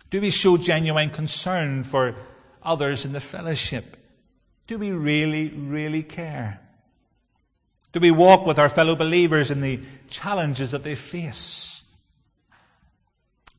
Do 0.10 0.22
we 0.22 0.30
show 0.30 0.58
genuine 0.58 1.10
concern 1.10 1.84
for 1.84 2.16
others 2.64 3.06
in 3.06 3.12
the 3.12 3.20
fellowship? 3.20 3.98
Do 4.68 4.78
we 4.78 4.92
really, 4.92 5.50
really 5.50 6.04
care? 6.04 6.62
Do 7.96 8.02
we 8.02 8.12
walk 8.12 8.46
with 8.46 8.60
our 8.60 8.68
fellow 8.68 8.94
believers 8.94 9.50
in 9.50 9.62
the 9.62 9.80
challenges 10.10 10.72
that 10.72 10.84
they 10.84 10.96
face? 10.96 11.86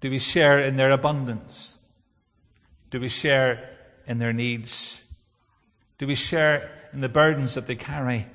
Do 0.02 0.10
we 0.10 0.18
share 0.18 0.60
in 0.60 0.76
their 0.76 0.90
abundance? 0.90 1.78
Do 2.90 3.00
we 3.00 3.08
share 3.08 3.70
in 4.06 4.18
their 4.18 4.34
needs? 4.34 5.02
Do 5.96 6.06
we 6.06 6.14
share 6.14 6.70
in 6.92 7.00
the 7.00 7.08
burdens 7.08 7.54
that 7.54 7.66
they 7.66 7.76
carry? 7.76 8.26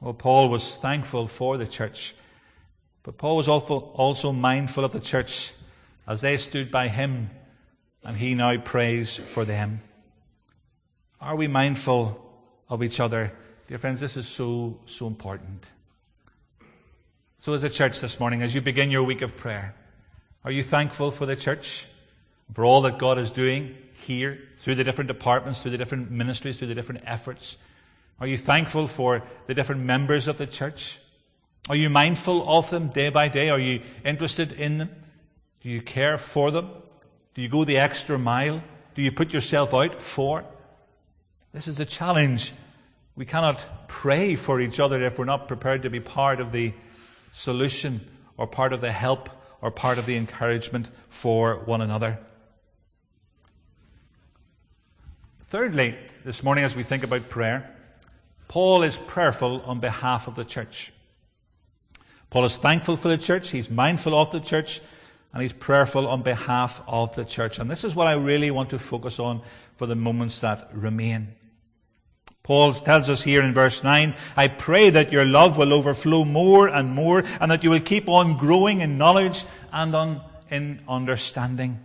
Well, 0.00 0.14
Paul 0.14 0.48
was 0.48 0.76
thankful 0.76 1.26
for 1.26 1.58
the 1.58 1.66
church, 1.66 2.14
but 3.02 3.18
Paul 3.18 3.38
was 3.38 3.48
also 3.48 4.30
mindful 4.30 4.84
of 4.84 4.92
the 4.92 5.00
church 5.00 5.52
as 6.06 6.20
they 6.20 6.36
stood 6.36 6.70
by 6.70 6.86
him, 6.86 7.30
and 8.04 8.16
he 8.16 8.36
now 8.36 8.56
prays 8.58 9.16
for 9.16 9.44
them. 9.44 9.80
Are 11.20 11.34
we 11.34 11.48
mindful 11.48 12.24
of 12.68 12.84
each 12.84 13.00
other? 13.00 13.32
Dear 13.70 13.78
friends, 13.78 14.00
this 14.00 14.16
is 14.16 14.26
so, 14.26 14.80
so 14.86 15.06
important. 15.06 15.64
So, 17.38 17.52
as 17.52 17.62
a 17.62 17.70
church 17.70 18.00
this 18.00 18.18
morning, 18.18 18.42
as 18.42 18.52
you 18.52 18.60
begin 18.60 18.90
your 18.90 19.04
week 19.04 19.22
of 19.22 19.36
prayer, 19.36 19.76
are 20.44 20.50
you 20.50 20.64
thankful 20.64 21.12
for 21.12 21.24
the 21.24 21.36
church? 21.36 21.86
For 22.52 22.64
all 22.64 22.80
that 22.80 22.98
God 22.98 23.16
is 23.16 23.30
doing 23.30 23.76
here, 23.92 24.40
through 24.56 24.74
the 24.74 24.82
different 24.82 25.06
departments, 25.06 25.62
through 25.62 25.70
the 25.70 25.78
different 25.78 26.10
ministries, 26.10 26.58
through 26.58 26.66
the 26.66 26.74
different 26.74 27.02
efforts? 27.06 27.58
Are 28.18 28.26
you 28.26 28.36
thankful 28.36 28.88
for 28.88 29.22
the 29.46 29.54
different 29.54 29.82
members 29.82 30.26
of 30.26 30.36
the 30.36 30.48
church? 30.48 30.98
Are 31.68 31.76
you 31.76 31.88
mindful 31.90 32.50
of 32.50 32.70
them 32.70 32.88
day 32.88 33.08
by 33.08 33.28
day? 33.28 33.50
Are 33.50 33.60
you 33.60 33.82
interested 34.04 34.50
in 34.50 34.78
them? 34.78 34.90
Do 35.60 35.68
you 35.68 35.80
care 35.80 36.18
for 36.18 36.50
them? 36.50 36.70
Do 37.34 37.40
you 37.40 37.48
go 37.48 37.62
the 37.62 37.78
extra 37.78 38.18
mile? 38.18 38.64
Do 38.96 39.02
you 39.02 39.12
put 39.12 39.32
yourself 39.32 39.72
out 39.72 39.94
for? 39.94 40.44
This 41.52 41.68
is 41.68 41.78
a 41.78 41.84
challenge. 41.84 42.52
We 43.16 43.24
cannot 43.26 43.88
pray 43.88 44.34
for 44.34 44.60
each 44.60 44.80
other 44.80 45.02
if 45.02 45.18
we're 45.18 45.24
not 45.24 45.48
prepared 45.48 45.82
to 45.82 45.90
be 45.90 46.00
part 46.00 46.40
of 46.40 46.52
the 46.52 46.72
solution 47.32 48.00
or 48.36 48.46
part 48.46 48.72
of 48.72 48.80
the 48.80 48.92
help 48.92 49.28
or 49.60 49.70
part 49.70 49.98
of 49.98 50.06
the 50.06 50.16
encouragement 50.16 50.90
for 51.08 51.56
one 51.64 51.80
another. 51.80 52.18
Thirdly, 55.48 55.96
this 56.24 56.42
morning 56.42 56.64
as 56.64 56.76
we 56.76 56.82
think 56.82 57.02
about 57.02 57.28
prayer, 57.28 57.74
Paul 58.48 58.82
is 58.82 58.96
prayerful 58.96 59.62
on 59.62 59.80
behalf 59.80 60.28
of 60.28 60.36
the 60.36 60.44
church. 60.44 60.92
Paul 62.30 62.44
is 62.44 62.56
thankful 62.56 62.96
for 62.96 63.08
the 63.08 63.18
church, 63.18 63.50
he's 63.50 63.68
mindful 63.68 64.14
of 64.14 64.30
the 64.30 64.40
church, 64.40 64.80
and 65.32 65.42
he's 65.42 65.52
prayerful 65.52 66.06
on 66.06 66.22
behalf 66.22 66.80
of 66.86 67.14
the 67.16 67.24
church. 67.24 67.58
And 67.58 67.70
this 67.70 67.84
is 67.84 67.94
what 67.94 68.06
I 68.06 68.14
really 68.14 68.50
want 68.50 68.70
to 68.70 68.78
focus 68.78 69.18
on 69.18 69.42
for 69.74 69.86
the 69.86 69.96
moments 69.96 70.40
that 70.40 70.68
remain. 70.72 71.34
Paul 72.50 72.74
tells 72.74 73.08
us 73.08 73.22
here 73.22 73.42
in 73.42 73.54
verse 73.54 73.84
9, 73.84 74.12
I 74.36 74.48
pray 74.48 74.90
that 74.90 75.12
your 75.12 75.24
love 75.24 75.56
will 75.56 75.72
overflow 75.72 76.24
more 76.24 76.66
and 76.66 76.90
more 76.90 77.22
and 77.40 77.48
that 77.48 77.62
you 77.62 77.70
will 77.70 77.78
keep 77.78 78.08
on 78.08 78.36
growing 78.36 78.80
in 78.80 78.98
knowledge 78.98 79.44
and 79.72 79.94
on, 79.94 80.20
in 80.50 80.82
understanding. 80.88 81.78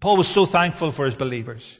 Paul 0.00 0.16
was 0.16 0.26
so 0.26 0.44
thankful 0.44 0.90
for 0.90 1.04
his 1.04 1.14
believers, 1.14 1.78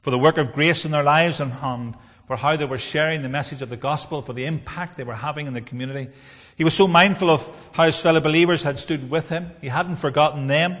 for 0.00 0.12
the 0.12 0.18
work 0.18 0.38
of 0.38 0.52
grace 0.52 0.84
in 0.84 0.92
their 0.92 1.02
lives 1.02 1.40
and, 1.40 1.52
and 1.60 1.96
for 2.28 2.36
how 2.36 2.54
they 2.54 2.66
were 2.66 2.78
sharing 2.78 3.22
the 3.22 3.28
message 3.28 3.62
of 3.62 3.68
the 3.68 3.76
gospel, 3.76 4.22
for 4.22 4.32
the 4.32 4.44
impact 4.44 4.96
they 4.96 5.02
were 5.02 5.16
having 5.16 5.48
in 5.48 5.54
the 5.54 5.60
community. 5.60 6.12
He 6.56 6.62
was 6.62 6.74
so 6.74 6.86
mindful 6.86 7.30
of 7.30 7.50
how 7.72 7.86
his 7.86 8.00
fellow 8.00 8.20
believers 8.20 8.62
had 8.62 8.78
stood 8.78 9.10
with 9.10 9.28
him. 9.28 9.50
He 9.60 9.66
hadn't 9.66 9.96
forgotten 9.96 10.46
them 10.46 10.76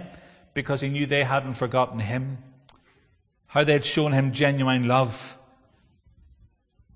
because 0.54 0.82
he 0.82 0.88
knew 0.88 1.04
they 1.04 1.24
hadn't 1.24 1.54
forgotten 1.54 1.98
him. 1.98 2.38
How 3.48 3.64
they 3.64 3.72
had 3.72 3.84
shown 3.84 4.12
him 4.12 4.30
genuine 4.30 4.86
love 4.86 5.37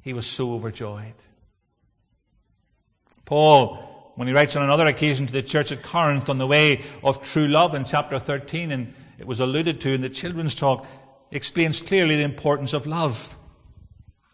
he 0.02 0.12
was 0.12 0.26
so 0.26 0.52
overjoyed. 0.52 1.14
Paul, 3.24 4.12
when 4.16 4.28
he 4.28 4.34
writes 4.34 4.56
on 4.56 4.62
another 4.62 4.86
occasion 4.86 5.26
to 5.26 5.32
the 5.32 5.42
church 5.42 5.72
at 5.72 5.82
Corinth 5.82 6.28
on 6.28 6.38
the 6.38 6.46
way 6.46 6.82
of 7.02 7.22
true 7.22 7.48
love 7.48 7.74
in 7.74 7.84
chapter 7.84 8.18
13, 8.18 8.72
and 8.72 8.92
it 9.18 9.26
was 9.26 9.40
alluded 9.40 9.80
to 9.80 9.90
in 9.90 10.02
the 10.02 10.10
children's 10.10 10.54
talk, 10.54 10.86
explains 11.30 11.80
clearly 11.80 12.16
the 12.16 12.24
importance 12.24 12.74
of 12.74 12.86
love. 12.86 13.38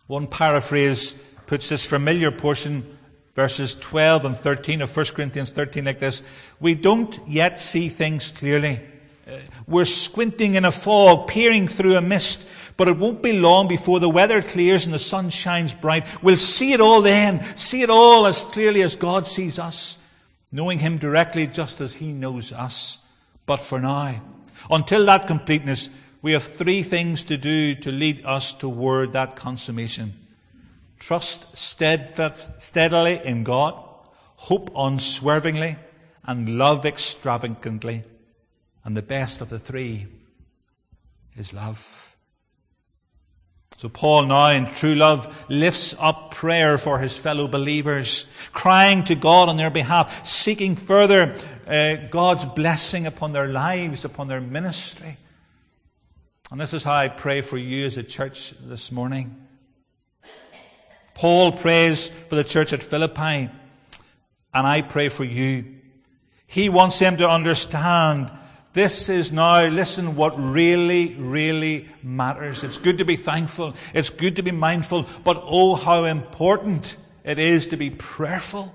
One 0.09 0.27
paraphrase 0.27 1.13
puts 1.47 1.69
this 1.69 1.87
familiar 1.87 2.31
portion 2.31 2.99
verses 3.39 3.77
12 3.77 4.25
and 4.25 4.37
13 4.37 4.83
of 4.83 4.97
1 4.97 5.07
Corinthians 5.15 5.51
13 5.51 5.85
like 5.85 6.01
this. 6.01 6.25
We 6.59 6.75
don't 6.75 7.21
yet 7.25 7.61
see 7.61 7.89
things 7.89 8.33
clearly. 8.33 8.81
Uh, 9.29 9.37
we're 9.65 9.85
squinting 9.85 10.57
in 10.57 10.65
a 10.65 10.73
fog, 10.73 11.29
peering 11.29 11.69
through 11.69 11.95
a 11.95 12.01
mist, 12.01 12.43
but 12.79 12.87
it 12.87 12.97
won't 12.97 13.25
be 13.25 13.33
long 13.33 13.67
before 13.67 13.99
the 13.99 14.09
weather 14.09 14.41
clears 14.41 14.87
and 14.87 14.95
the 14.95 15.01
sun 15.01 15.29
shines 15.31 15.75
bright. 15.75 16.07
We'll 16.23 16.37
see 16.37 16.73
it 16.73 16.81
all 16.81 17.03
then, 17.03 17.43
see 17.57 17.83
it 17.83 17.91
all 17.91 18.25
as 18.25 18.45
clearly 18.45 18.83
as 18.83 18.95
God 18.95 19.27
sees 19.27 19.59
us, 19.59 19.99
knowing 20.53 20.79
Him 20.79 20.97
directly 20.97 21.49
just 21.49 21.81
as 21.81 21.95
He 21.95 22.13
knows 22.13 22.53
us. 22.53 23.05
But 23.47 23.61
for 23.61 23.81
now, 23.81 24.23
until 24.71 25.05
that 25.07 25.27
completeness, 25.27 25.91
we 26.23 26.33
have 26.35 26.45
three 26.45 26.85
things 26.85 27.25
to 27.25 27.37
do 27.37 27.75
to 27.75 27.91
lead 27.91 28.25
us 28.25 28.55
toward 28.55 29.13
that 29.13 29.35
consummation. 29.35 30.15
Trust 31.01 31.57
steadily 31.57 33.21
in 33.25 33.43
God, 33.43 33.75
hope 34.37 34.71
unswervingly, 34.77 35.77
and 36.25 36.59
love 36.59 36.87
extravagantly. 36.87 38.05
And 38.85 38.97
the 38.97 39.03
best 39.03 39.41
of 39.41 39.49
the 39.49 39.59
three 39.59 40.07
is 41.37 41.53
love. 41.53 42.15
So 43.79 43.89
Paul 43.89 44.27
now 44.27 44.49
in 44.49 44.67
true 44.67 44.97
love 44.97 45.47
lifts 45.49 45.95
up 46.01 46.33
prayer 46.33 46.79
for 46.79 46.99
his 46.99 47.17
fellow 47.17 47.47
believers, 47.47 48.27
crying 48.53 49.05
to 49.05 49.15
God 49.15 49.49
on 49.49 49.57
their 49.57 49.71
behalf, 49.71 50.27
seeking 50.27 50.75
further 50.75 51.37
uh, 51.65 51.95
God's 52.11 52.45
blessing 52.45 53.07
upon 53.07 53.31
their 53.31 53.47
lives, 53.47 54.05
upon 54.05 54.27
their 54.27 54.41
ministry. 54.41 55.17
And 56.51 56.61
this 56.61 56.75
is 56.75 56.83
how 56.83 56.95
I 56.95 57.07
pray 57.07 57.41
for 57.41 57.57
you 57.57 57.87
as 57.87 57.97
a 57.97 58.03
church 58.03 58.53
this 58.61 58.91
morning. 58.91 59.47
Paul 61.15 61.53
prays 61.53 62.09
for 62.09 62.35
the 62.35 62.43
church 62.43 62.73
at 62.73 62.83
Philippi, 62.83 63.49
and 64.55 64.67
I 64.67 64.83
pray 64.83 65.09
for 65.09 65.23
you. 65.23 65.77
He 66.49 66.69
wants 66.69 66.99
them 66.99 67.17
to 67.19 67.31
understand 67.31 68.33
this 68.73 69.09
is 69.09 69.33
now, 69.33 69.67
listen, 69.67 70.15
what 70.15 70.39
really, 70.39 71.15
really 71.15 71.89
matters. 72.03 72.63
It's 72.63 72.79
good 72.79 72.99
to 72.99 73.05
be 73.05 73.17
thankful. 73.17 73.75
It's 73.95 74.11
good 74.11 74.37
to 74.37 74.43
be 74.43 74.51
mindful. 74.51 75.07
But 75.25 75.43
oh, 75.45 75.75
how 75.75 76.05
important 76.05 76.97
it 77.25 77.39
is 77.39 77.69
to 77.69 77.77
be 77.77 77.91
prayerful. 77.91 78.75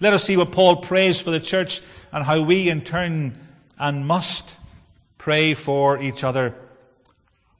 Let 0.00 0.14
us 0.14 0.24
see 0.24 0.36
what 0.36 0.52
Paul 0.52 0.76
prays 0.76 1.20
for 1.20 1.30
the 1.30 1.40
church 1.40 1.80
and 2.12 2.24
how 2.24 2.42
we 2.42 2.68
in 2.68 2.82
turn 2.82 3.38
and 3.78 4.06
must 4.06 4.56
pray 5.18 5.54
for 5.54 6.00
each 6.00 6.24
other. 6.24 6.54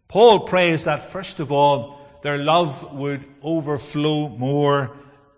Paul 0.09 0.41
prays 0.41 0.85
that 0.85 1.05
first 1.05 1.41
of 1.41 1.51
all, 1.51 2.01
their 2.23 2.39
love 2.39 2.93
would 2.95 3.25
overflow 3.43 4.29
more 4.29 4.91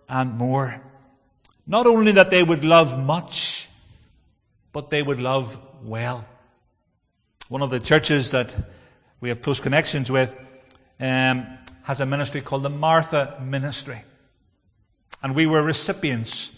and 0.07 0.37
more. 0.37 0.81
Not 1.67 1.87
only 1.87 2.11
that 2.13 2.29
they 2.29 2.43
would 2.43 2.63
love 2.63 2.97
much, 2.97 3.69
but 4.71 4.89
they 4.89 5.01
would 5.01 5.19
love 5.19 5.57
well. 5.83 6.25
One 7.49 7.61
of 7.61 7.69
the 7.69 7.79
churches 7.79 8.31
that 8.31 8.55
we 9.19 9.29
have 9.29 9.41
close 9.41 9.59
connections 9.59 10.09
with 10.09 10.35
um, 10.99 11.45
has 11.83 11.99
a 11.99 12.05
ministry 12.05 12.41
called 12.41 12.63
the 12.63 12.69
Martha 12.69 13.39
Ministry. 13.43 14.03
And 15.21 15.35
we 15.35 15.45
were 15.45 15.61
recipients 15.61 16.51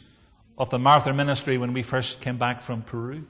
of 0.57 0.69
the 0.69 0.79
Martha 0.79 1.13
Ministry 1.13 1.57
when 1.57 1.73
we 1.73 1.83
first 1.83 2.21
came 2.21 2.37
back 2.37 2.61
from 2.61 2.81
Peru. 2.81 3.25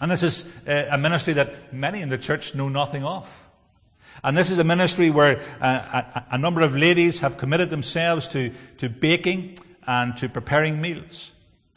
And 0.00 0.10
this 0.10 0.22
is 0.22 0.66
uh, 0.66 0.88
a 0.90 0.98
ministry 0.98 1.34
that 1.34 1.72
many 1.72 2.00
in 2.00 2.08
the 2.08 2.18
church 2.18 2.54
know 2.54 2.68
nothing 2.68 3.04
of. 3.04 3.48
And 4.24 4.36
this 4.36 4.50
is 4.50 4.58
a 4.58 4.64
ministry 4.64 5.10
where 5.10 5.40
uh, 5.60 6.02
a, 6.14 6.24
a, 6.32 6.38
number 6.38 6.60
of 6.60 6.76
ladies 6.76 7.20
have 7.20 7.38
committed 7.38 7.70
themselves 7.70 8.28
to, 8.28 8.52
to 8.78 8.88
baking 8.88 9.58
and 9.86 10.16
to 10.18 10.28
preparing 10.28 10.80
meals. 10.80 11.32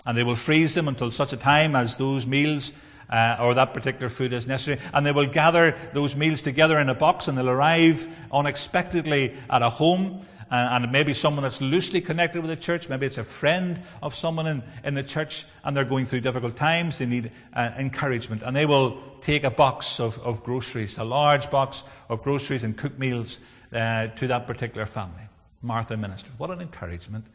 And 0.05 0.17
they 0.17 0.23
will 0.23 0.35
freeze 0.35 0.73
them 0.73 0.87
until 0.87 1.11
such 1.11 1.33
a 1.33 1.37
time 1.37 1.75
as 1.75 1.95
those 1.95 2.27
meals 2.27 2.71
uh, 3.09 3.37
or 3.39 3.53
that 3.53 3.73
particular 3.73 4.09
food 4.09 4.33
is 4.33 4.47
necessary. 4.47 4.79
And 4.93 5.05
they 5.05 5.11
will 5.11 5.27
gather 5.27 5.75
those 5.93 6.15
meals 6.15 6.41
together 6.41 6.79
in 6.79 6.89
a 6.89 6.95
box 6.95 7.27
and 7.27 7.37
they'll 7.37 7.49
arrive 7.49 8.07
unexpectedly 8.31 9.35
at 9.49 9.61
a 9.61 9.69
home. 9.69 10.21
Uh, 10.51 10.69
and 10.73 10.91
maybe 10.91 11.11
someone 11.11 11.41
that's 11.41 11.59
loosely 11.59 11.99
connected 11.99 12.39
with 12.39 12.49
the 12.49 12.55
church. 12.55 12.87
Maybe 12.87 13.07
it's 13.07 13.17
a 13.17 13.23
friend 13.23 13.81
of 14.03 14.13
someone 14.13 14.45
in, 14.45 14.63
in 14.83 14.93
the 14.93 15.01
church 15.01 15.43
and 15.63 15.75
they're 15.75 15.83
going 15.83 16.05
through 16.05 16.21
difficult 16.21 16.55
times. 16.55 16.99
They 16.99 17.07
need 17.07 17.31
uh, 17.53 17.71
encouragement. 17.77 18.43
And 18.43 18.55
they 18.55 18.67
will 18.67 19.01
take 19.21 19.43
a 19.43 19.49
box 19.49 19.99
of, 19.99 20.19
of 20.19 20.43
groceries, 20.43 20.99
a 20.99 21.03
large 21.03 21.49
box 21.49 21.83
of 22.09 22.21
groceries 22.21 22.63
and 22.63 22.77
cooked 22.77 22.99
meals 22.99 23.39
uh, 23.73 24.07
to 24.07 24.27
that 24.27 24.45
particular 24.45 24.85
family. 24.85 25.23
Martha 25.63 25.97
Minister. 25.97 26.29
What 26.37 26.51
an 26.51 26.61
encouragement. 26.61 27.25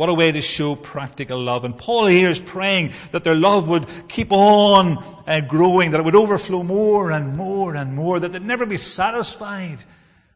What 0.00 0.08
a 0.08 0.14
way 0.14 0.32
to 0.32 0.40
show 0.40 0.76
practical 0.76 1.38
love. 1.38 1.66
And 1.66 1.76
Paul 1.76 2.06
here 2.06 2.30
is 2.30 2.40
praying 2.40 2.92
that 3.10 3.22
their 3.22 3.34
love 3.34 3.68
would 3.68 3.86
keep 4.08 4.32
on 4.32 4.96
uh, 5.26 5.42
growing, 5.42 5.90
that 5.90 6.00
it 6.00 6.04
would 6.04 6.14
overflow 6.14 6.62
more 6.62 7.10
and 7.10 7.36
more 7.36 7.74
and 7.74 7.94
more, 7.94 8.18
that 8.18 8.32
they'd 8.32 8.40
never 8.40 8.64
be 8.64 8.78
satisfied 8.78 9.84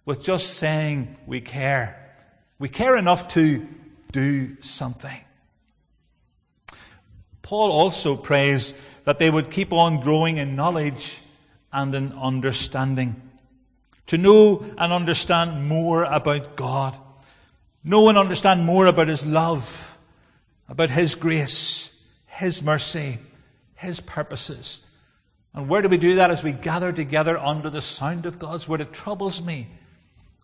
with 0.05 0.21
just 0.21 0.59
saying, 0.59 1.17
we 1.27 1.41
care. 1.41 2.15
We 2.59 2.69
care 2.69 2.95
enough 2.95 3.29
to 3.29 3.67
do 4.13 4.61
something. 4.61 5.19
Paul 7.41 7.73
also 7.73 8.17
prays 8.17 8.75
that 9.05 9.19
they 9.19 9.31
would 9.31 9.51
keep 9.51 9.73
on 9.73 10.01
growing 10.01 10.37
in 10.37 10.57
knowledge 10.57 11.23
and 11.73 11.95
in 11.95 12.13
understanding. 12.13 13.17
To 14.09 14.19
know 14.19 14.63
and 14.77 14.93
understand 14.93 15.67
more 15.67 16.05
about 16.05 16.55
God 16.55 16.95
know 17.85 18.01
one 18.01 18.17
understand 18.17 18.65
more 18.65 18.87
about 18.87 19.09
His 19.09 19.25
love, 19.25 19.97
about 20.69 20.91
His 20.91 21.15
grace, 21.15 22.03
His 22.27 22.63
mercy, 22.63 23.19
His 23.75 24.01
purposes. 24.01 24.81
And 25.53 25.69
where 25.69 25.83
do 25.83 25.89
we 25.89 25.99
do 25.99 26.17
that? 26.17 26.31
As 26.31 26.43
we 26.43 26.53
gather 26.53 26.93
together 26.93 27.39
under 27.39 27.71
the 27.71 27.83
sound 27.83 28.27
of 28.27 28.39
God's 28.39 28.69
word. 28.69 28.81
It 28.81 28.93
troubles 28.93 29.41
me 29.43 29.69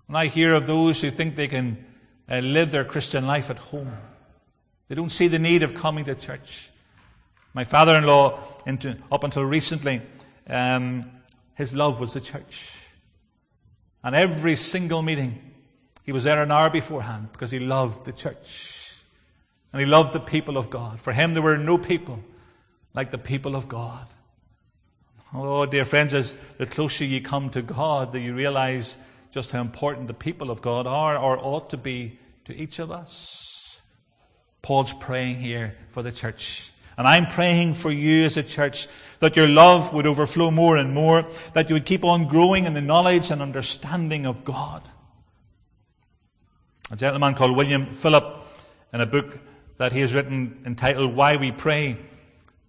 when 0.06 0.16
I 0.16 0.26
hear 0.26 0.54
of 0.54 0.66
those 0.66 1.00
who 1.00 1.10
think 1.10 1.34
they 1.34 1.48
can 1.48 1.84
uh, 2.28 2.38
live 2.38 2.70
their 2.70 2.84
Christian 2.84 3.26
life 3.26 3.50
at 3.50 3.58
home. 3.58 3.90
They 4.88 4.94
don't 4.94 5.10
see 5.10 5.28
the 5.28 5.38
need 5.38 5.62
of 5.62 5.74
coming 5.74 6.04
to 6.04 6.14
church. 6.14 6.70
My 7.54 7.64
father-in-law, 7.64 8.38
up 9.10 9.24
until 9.24 9.44
recently, 9.44 10.02
um, 10.48 11.10
his 11.54 11.72
love 11.74 11.98
was 12.00 12.14
the 12.14 12.20
church. 12.20 12.76
And 14.04 14.14
every 14.14 14.54
single 14.54 15.02
meeting, 15.02 15.49
he 16.04 16.12
was 16.12 16.24
there 16.24 16.42
an 16.42 16.50
hour 16.50 16.70
beforehand 16.70 17.28
because 17.32 17.50
he 17.50 17.58
loved 17.58 18.04
the 18.04 18.12
church. 18.12 18.96
And 19.72 19.80
he 19.80 19.86
loved 19.86 20.12
the 20.12 20.20
people 20.20 20.56
of 20.56 20.70
God. 20.70 20.98
For 20.98 21.12
him, 21.12 21.34
there 21.34 21.42
were 21.42 21.58
no 21.58 21.78
people 21.78 22.20
like 22.94 23.10
the 23.10 23.18
people 23.18 23.54
of 23.54 23.68
God. 23.68 24.06
Oh, 25.32 25.64
dear 25.66 25.84
friends, 25.84 26.12
as 26.12 26.34
the 26.58 26.66
closer 26.66 27.04
you 27.04 27.20
come 27.20 27.50
to 27.50 27.62
God, 27.62 28.12
that 28.12 28.20
you 28.20 28.34
realize 28.34 28.96
just 29.30 29.52
how 29.52 29.60
important 29.60 30.08
the 30.08 30.14
people 30.14 30.50
of 30.50 30.60
God 30.60 30.88
are 30.88 31.16
or 31.16 31.38
ought 31.38 31.70
to 31.70 31.76
be 31.76 32.18
to 32.46 32.56
each 32.56 32.80
of 32.80 32.90
us. 32.90 33.80
Paul's 34.62 34.92
praying 34.92 35.36
here 35.36 35.76
for 35.92 36.02
the 36.02 36.10
church. 36.10 36.72
And 36.98 37.06
I'm 37.06 37.26
praying 37.26 37.74
for 37.74 37.90
you 37.90 38.24
as 38.24 38.36
a 38.36 38.42
church 38.42 38.88
that 39.20 39.36
your 39.36 39.48
love 39.48 39.92
would 39.94 40.06
overflow 40.06 40.50
more 40.50 40.76
and 40.76 40.92
more, 40.92 41.24
that 41.54 41.70
you 41.70 41.74
would 41.74 41.86
keep 41.86 42.04
on 42.04 42.26
growing 42.26 42.64
in 42.64 42.74
the 42.74 42.80
knowledge 42.80 43.30
and 43.30 43.40
understanding 43.40 44.26
of 44.26 44.44
God. 44.44 44.82
A 46.92 46.96
gentleman 46.96 47.34
called 47.34 47.56
William 47.56 47.86
Philip, 47.86 48.44
in 48.92 49.00
a 49.00 49.06
book 49.06 49.38
that 49.76 49.92
he 49.92 50.00
has 50.00 50.12
written 50.12 50.60
entitled 50.66 51.14
Why 51.14 51.36
We 51.36 51.52
Pray, 51.52 51.96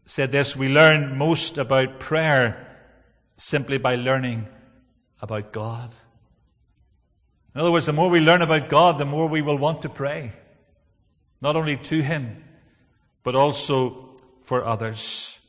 said 0.06 0.32
this 0.32 0.56
We 0.56 0.70
learn 0.70 1.18
most 1.18 1.58
about 1.58 2.00
prayer 2.00 2.68
simply 3.36 3.80
by 3.80 3.96
learning 3.96 4.48
about 5.22 5.52
God. 5.52 5.96
In 7.56 7.62
other 7.62 7.72
words, 7.72 7.88
the 7.88 7.94
more 7.94 8.12
we 8.12 8.20
learn 8.20 8.44
about 8.44 8.70
God, 8.70 9.00
the 9.00 9.06
more 9.06 9.28
we 9.28 9.42
will 9.42 9.58
want 9.58 9.82
to 9.82 9.90
pray. 9.90 10.34
Not 11.42 11.56
only 11.56 11.78
to 11.78 12.04
Him, 12.04 12.44
but 13.24 13.36
also 13.36 14.20
for 14.44 14.64
others. 14.64 15.40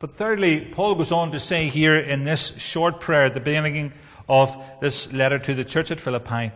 But 0.00 0.16
thirdly, 0.16 0.60
Paul 0.72 0.96
goes 0.96 1.12
on 1.12 1.30
to 1.30 1.38
say 1.38 1.68
here 1.68 1.96
in 1.96 2.24
this 2.24 2.60
short 2.60 2.98
prayer 2.98 3.26
at 3.26 3.34
the 3.34 3.40
beginning 3.40 3.92
of 4.28 4.60
this 4.80 5.12
letter 5.12 5.38
to 5.38 5.54
the 5.54 5.64
church 5.64 5.92
at 5.92 6.00
Philippi, 6.00 6.50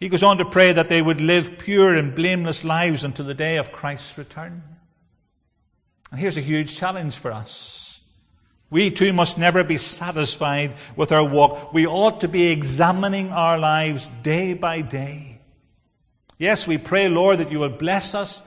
he 0.00 0.08
goes 0.08 0.22
on 0.22 0.38
to 0.38 0.46
pray 0.46 0.72
that 0.72 0.88
they 0.88 1.02
would 1.02 1.20
live 1.20 1.58
pure 1.58 1.94
and 1.94 2.14
blameless 2.14 2.64
lives 2.64 3.04
until 3.04 3.26
the 3.26 3.34
day 3.34 3.58
of 3.58 3.70
Christ's 3.70 4.16
return. 4.16 4.62
And 6.10 6.18
here's 6.18 6.38
a 6.38 6.42
huge 6.42 6.76
challenge 6.76 7.16
for 7.16 7.30
us. 7.30 8.00
We 8.70 8.90
too 8.90 9.12
must 9.12 9.36
never 9.36 9.62
be 9.62 9.76
satisfied 9.76 10.74
with 10.96 11.12
our 11.12 11.24
walk. 11.24 11.74
We 11.74 11.86
ought 11.86 12.22
to 12.22 12.28
be 12.28 12.46
examining 12.46 13.30
our 13.30 13.58
lives 13.58 14.08
day 14.22 14.54
by 14.54 14.80
day. 14.80 15.40
Yes, 16.38 16.66
we 16.66 16.78
pray, 16.78 17.08
Lord, 17.08 17.38
that 17.38 17.52
you 17.52 17.58
will 17.58 17.68
bless 17.68 18.14
us, 18.14 18.42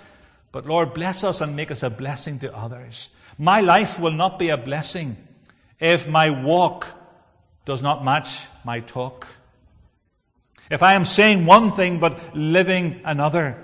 but 0.51 0.65
Lord, 0.65 0.95
bless 0.95 1.23
us 1.23 1.39
and 1.39 1.55
make 1.55 1.69
us 1.69 1.83
a 1.83 1.89
blessing 1.91 2.39
to 2.39 2.55
others. 2.55 3.09
My 3.37 3.61
life 3.61 3.99
will 3.99 4.11
not 4.11 4.39
be 4.39 4.49
a 4.49 4.57
blessing 4.57 5.17
if 5.79 6.07
my 6.07 6.31
walk 6.31 6.87
does 7.65 7.83
not 7.83 8.03
match 8.03 8.47
my 8.63 8.79
talk. 8.79 9.27
If 10.73 10.81
I 10.81 10.95
am 10.95 11.05
saying 11.05 11.45
one 11.45 11.71
thing 11.71 11.99
but 11.99 12.35
living 12.35 12.99
another. 13.05 13.63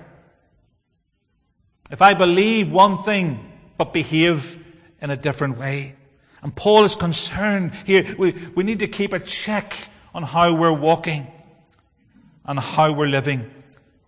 If 1.90 2.02
I 2.02 2.14
believe 2.14 2.70
one 2.70 2.98
thing 2.98 3.52
but 3.76 3.92
behave 3.92 4.64
in 5.02 5.10
a 5.10 5.16
different 5.16 5.58
way. 5.58 5.96
And 6.40 6.54
Paul 6.54 6.84
is 6.84 6.94
concerned 6.94 7.74
here. 7.84 8.06
We, 8.16 8.30
we 8.54 8.62
need 8.62 8.78
to 8.78 8.86
keep 8.86 9.12
a 9.12 9.18
check 9.18 9.74
on 10.14 10.22
how 10.22 10.54
we're 10.54 10.72
walking 10.72 11.26
and 12.44 12.60
how 12.60 12.92
we're 12.92 13.08
living. 13.08 13.50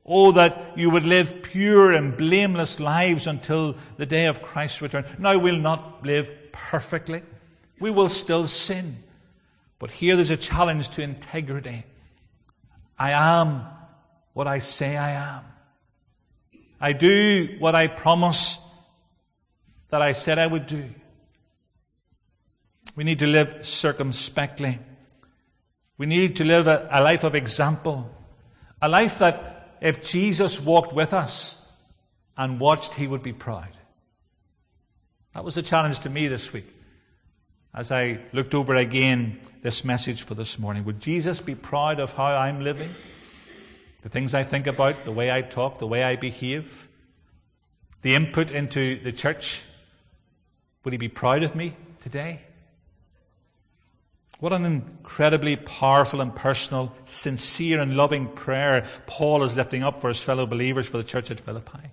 Oh, 0.07 0.31
that 0.31 0.79
you 0.79 0.89
would 0.89 1.05
live 1.05 1.43
pure 1.43 1.91
and 1.91 2.17
blameless 2.17 2.79
lives 2.79 3.27
until 3.27 3.75
the 3.97 4.07
day 4.07 4.27
of 4.27 4.43
Christ's 4.43 4.81
return. 4.81 5.05
Now, 5.19 5.37
we'll 5.39 5.59
not 5.59 6.07
live 6.07 6.33
perfectly. 6.53 7.23
We 7.81 7.91
will 7.91 8.09
still 8.09 8.47
sin. 8.47 9.03
But 9.81 9.91
here 9.91 10.15
there's 10.15 10.31
a 10.31 10.37
challenge 10.37 10.91
to 10.91 11.03
integrity. 11.03 11.85
I 12.99 13.13
am 13.13 13.63
what 14.33 14.47
I 14.47 14.59
say 14.59 14.97
I 14.97 15.13
am. 15.13 15.45
I 16.81 16.93
do 16.93 17.57
what 17.59 17.75
I 17.75 17.87
promise 17.87 18.59
that 19.91 20.03
I 20.03 20.13
said 20.13 20.39
I 20.39 20.47
would 20.47 20.67
do. 20.67 20.89
We 22.97 23.05
need 23.05 23.21
to 23.21 23.27
live 23.27 23.65
circumspectly. 23.67 24.79
We 25.97 26.07
need 26.07 26.37
to 26.37 26.45
live 26.45 26.67
a, 26.67 26.89
a 26.91 27.03
life 27.03 27.25
of 27.25 27.35
example. 27.35 28.11
A 28.81 28.89
life 28.89 29.19
that 29.19 29.77
if 29.81 30.03
Jesus 30.03 30.61
walked 30.61 30.93
with 30.93 31.13
us 31.13 31.65
and 32.37 32.59
watched, 32.59 32.95
he 32.95 33.07
would 33.07 33.23
be 33.23 33.33
proud. 33.33 33.69
That 35.35 35.45
was 35.45 35.57
a 35.57 35.63
challenge 35.63 36.01
to 36.01 36.11
me 36.11 36.29
this 36.29 36.53
week 36.53 36.67
as 37.75 37.91
I 37.91 38.19
looked 38.33 38.55
over 38.55 38.75
again 38.75 39.41
this 39.63 39.85
message 39.85 40.23
for 40.23 40.35
this 40.35 40.59
morning. 40.59 40.85
Would 40.85 41.01
Jesus 41.01 41.41
be 41.41 41.55
proud 41.55 42.01
of 42.01 42.13
how 42.13 42.27
I'm 42.27 42.63
living? 42.63 42.91
The 44.03 44.09
things 44.09 44.35
I 44.35 44.45
think 44.45 44.67
about, 44.67 45.05
the 45.05 45.13
way 45.13 45.31
I 45.31 45.43
talk, 45.43 45.79
the 45.79 45.87
way 45.87 46.03
I 46.03 46.17
behave, 46.17 46.89
the 48.03 48.15
input 48.15 48.51
into 48.51 48.99
the 48.99 49.13
church. 49.13 49.63
Would 50.85 50.93
he 50.93 50.99
be 50.99 51.09
proud 51.09 51.45
of 51.45 51.55
me 51.55 51.77
today? 52.01 52.41
What 54.41 54.53
an 54.53 54.65
incredibly 54.65 55.55
powerful 55.55 56.21
and 56.21 56.35
personal, 56.35 56.93
sincere 57.05 57.81
and 57.81 57.97
loving 57.97 58.27
prayer 58.27 58.85
Paul 59.07 59.45
is 59.45 59.57
lifting 59.57 59.85
up 59.85 60.01
for 60.01 60.09
his 60.09 60.21
fellow 60.21 60.47
believers 60.47 60.89
for 60.89 60.97
the 60.97 61.05
church 61.05 61.31
at 61.31 61.39
Philippi. 61.39 61.91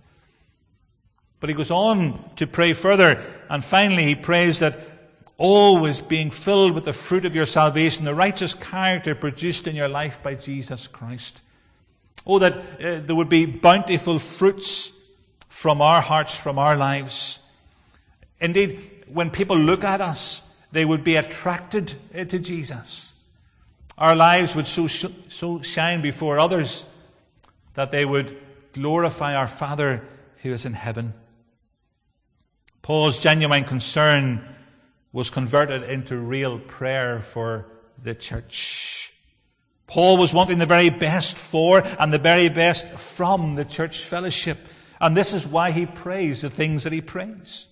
But 1.40 1.50
he 1.50 1.56
goes 1.56 1.72
on 1.72 2.28
to 2.38 2.48
pray 2.48 2.74
further, 2.74 3.22
and 3.50 3.64
finally 3.64 4.04
he 4.04 4.16
prays 4.16 4.60
that 4.60 4.80
always 5.40 6.02
being 6.02 6.30
filled 6.30 6.74
with 6.74 6.86
the 6.86 6.94
fruit 6.94 7.26
of 7.26 7.34
your 7.34 7.46
salvation, 7.48 8.06
the 8.06 8.14
righteous 8.14 8.54
character 8.54 9.16
produced 9.16 9.68
in 9.68 9.76
your 9.76 9.88
life 9.88 10.22
by 10.22 10.36
Jesus 10.36 10.86
Christ. 10.86 11.42
Oh, 12.28 12.40
that 12.40 12.58
uh, 12.58 13.00
there 13.00 13.16
would 13.16 13.30
be 13.30 13.46
bountiful 13.46 14.20
fruits 14.20 14.92
from 15.48 15.82
our 15.82 16.02
hearts, 16.02 16.36
from 16.36 16.60
our 16.60 16.76
lives. 16.76 17.40
Indeed, 18.42 19.06
when 19.08 19.32
people 19.32 19.58
look 19.58 19.84
at 19.84 20.02
us, 20.02 20.42
they 20.74 20.84
would 20.86 21.04
be 21.04 21.16
attracted 21.16 21.96
eh, 22.14 22.26
to 22.26 22.38
Jesus. 22.38 23.14
Our 23.98 24.16
lives 24.16 24.56
would 24.56 24.68
so, 24.68 24.88
so 24.88 25.62
shine 25.62 26.02
before 26.02 26.38
others 26.38 26.86
that 27.76 27.92
they 27.92 28.06
would 28.06 28.38
glorify 28.74 29.36
our 29.36 29.48
Father 29.48 30.04
who 30.44 30.52
is 30.52 30.66
in 30.66 30.74
heaven. 30.74 31.14
Paul's 32.82 33.22
genuine 33.22 33.64
concern 33.64 34.44
was 35.12 35.30
converted 35.30 35.84
into 35.84 36.18
real 36.18 36.60
prayer 36.60 37.22
for 37.22 37.66
the 38.02 38.14
church. 38.14 39.14
Paul 39.88 40.18
was 40.18 40.34
wanting 40.34 40.60
the 40.60 40.68
very 40.68 40.92
best 40.92 41.36
for 41.36 41.82
and 42.00 42.14
the 42.14 42.20
very 42.20 42.48
best 42.50 42.88
from 42.88 43.56
the 43.56 43.66
church 43.66 44.04
fellowship. 44.04 44.60
And 45.02 45.18
this 45.18 45.34
is 45.34 45.48
why 45.48 45.72
he 45.72 45.88
prays 45.88 46.42
the 46.42 46.50
things 46.50 46.84
that 46.84 46.94
he 46.94 47.02
prays. 47.02 47.68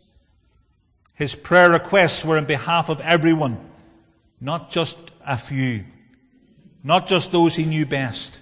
His 1.13 1.35
prayer 1.35 1.69
requests 1.69 2.25
were 2.25 2.37
in 2.37 2.45
behalf 2.45 2.89
of 2.89 3.01
everyone, 3.01 3.59
not 4.41 4.69
just 4.69 4.97
a 5.25 5.37
few, 5.37 5.83
not 6.83 7.07
just 7.07 7.31
those 7.31 7.55
he 7.55 7.65
knew 7.65 7.85
best, 7.85 8.39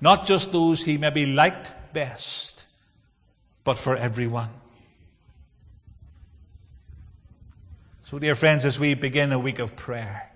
not 0.00 0.24
just 0.24 0.52
those 0.52 0.82
he 0.82 0.96
maybe 0.96 1.26
liked 1.26 1.72
best, 1.92 2.64
but 3.64 3.78
for 3.78 3.96
everyone. 3.96 4.50
So, 8.10 8.18
dear 8.18 8.34
friends, 8.34 8.64
as 8.64 8.76
we 8.76 8.94
begin 8.94 9.30
a 9.30 9.38
week 9.38 9.60
of 9.60 9.76
prayer, 9.76 10.28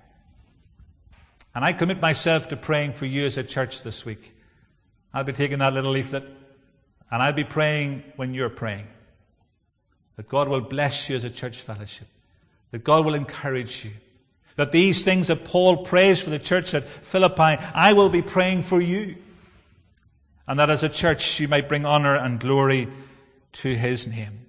and 1.56 1.64
I 1.64 1.72
commit 1.72 2.00
myself 2.00 2.50
to 2.50 2.56
praying 2.56 2.92
for 2.92 3.04
you 3.04 3.26
as 3.26 3.36
a 3.36 3.42
church 3.42 3.82
this 3.82 4.04
week, 4.04 4.32
I'll 5.12 5.24
be 5.24 5.32
taking 5.32 5.58
that 5.58 5.74
little 5.74 5.90
leaflet 5.90 6.22
and 6.22 7.20
I'll 7.20 7.32
be 7.32 7.42
praying 7.42 8.04
when 8.14 8.32
you're 8.32 8.48
praying. 8.48 8.86
That 10.14 10.28
God 10.28 10.46
will 10.46 10.60
bless 10.60 11.10
you 11.10 11.16
as 11.16 11.24
a 11.24 11.30
church 11.30 11.56
fellowship. 11.56 12.06
That 12.70 12.84
God 12.84 13.04
will 13.04 13.14
encourage 13.14 13.84
you. 13.84 13.90
That 14.54 14.70
these 14.70 15.02
things 15.02 15.26
that 15.26 15.44
Paul 15.44 15.78
prays 15.78 16.22
for 16.22 16.30
the 16.30 16.38
church 16.38 16.74
at 16.74 16.84
Philippi, 16.86 17.60
I 17.74 17.92
will 17.94 18.08
be 18.08 18.22
praying 18.22 18.62
for 18.62 18.80
you. 18.80 19.16
And 20.46 20.60
that 20.60 20.70
as 20.70 20.84
a 20.84 20.88
church 20.88 21.40
you 21.40 21.48
might 21.48 21.68
bring 21.68 21.86
honor 21.86 22.14
and 22.14 22.38
glory 22.38 22.86
to 23.54 23.74
his 23.74 24.06
name. 24.06 24.46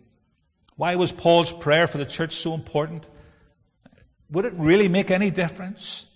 Why 0.75 0.95
was 0.95 1.11
Paul's 1.11 1.51
prayer 1.51 1.87
for 1.87 1.97
the 1.97 2.05
church 2.05 2.35
so 2.35 2.53
important? 2.53 3.07
Would 4.31 4.45
it 4.45 4.53
really 4.55 4.87
make 4.87 5.11
any 5.11 5.31
difference? 5.31 6.07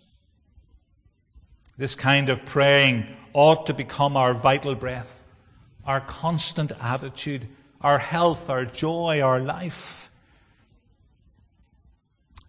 This 1.78 1.96
kind 1.96 2.30
of 2.30 2.46
praying 2.46 3.08
ought 3.34 3.68
to 3.68 3.74
become 3.74 4.18
our 4.18 4.34
vital 4.34 4.76
breath, 4.76 5.24
our 5.86 6.02
constant 6.02 6.72
attitude 6.82 7.48
our 7.82 8.00
health, 8.00 8.50
our 8.50 8.66
joy, 8.66 9.22
our 9.22 9.40
life. 9.40 10.12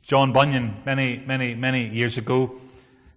John 0.03 0.33
Bunyan, 0.33 0.83
many, 0.85 1.23
many, 1.25 1.55
many 1.55 1.87
years 1.87 2.19
ago, 2.19 2.57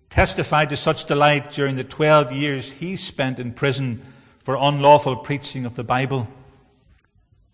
testified 0.10 0.70
to 0.70 0.78
such 0.78 1.06
delight 1.06 1.52
during 1.52 1.76
the 1.76 1.84
12 1.84 2.32
years 2.32 2.72
he 2.72 2.96
spent 2.96 3.40
in 3.40 3.54
prison 3.54 4.06
for 4.40 4.56
unlawful 4.56 5.16
preaching 5.16 5.66
of 5.66 5.76
the 5.76 5.84
Bible. 5.84 6.28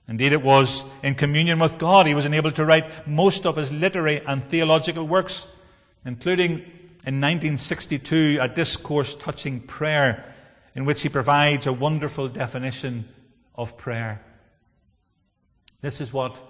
Indeed, 0.10 0.34
it 0.34 0.42
was 0.42 0.84
in 1.04 1.14
communion 1.14 1.60
with 1.60 1.78
God 1.78 2.08
he 2.08 2.16
was 2.16 2.26
enabled 2.26 2.56
to 2.56 2.66
write 2.66 3.08
most 3.08 3.46
of 3.46 3.58
his 3.58 3.72
literary 3.72 4.22
and 4.26 4.44
theological 4.44 5.08
works, 5.08 5.48
including 6.04 6.54
in 7.06 7.22
1962 7.22 8.40
a 8.42 8.48
discourse 8.48 9.16
touching 9.16 9.60
prayer, 9.60 10.34
in 10.74 10.86
which 10.86 11.04
he 11.04 11.10
provides 11.10 11.68
a 11.68 11.74
wonderful 11.74 12.28
definition 12.28 13.08
of 13.54 13.78
prayer. 13.78 14.20
This 15.82 16.02
is 16.02 16.12
what 16.12 16.42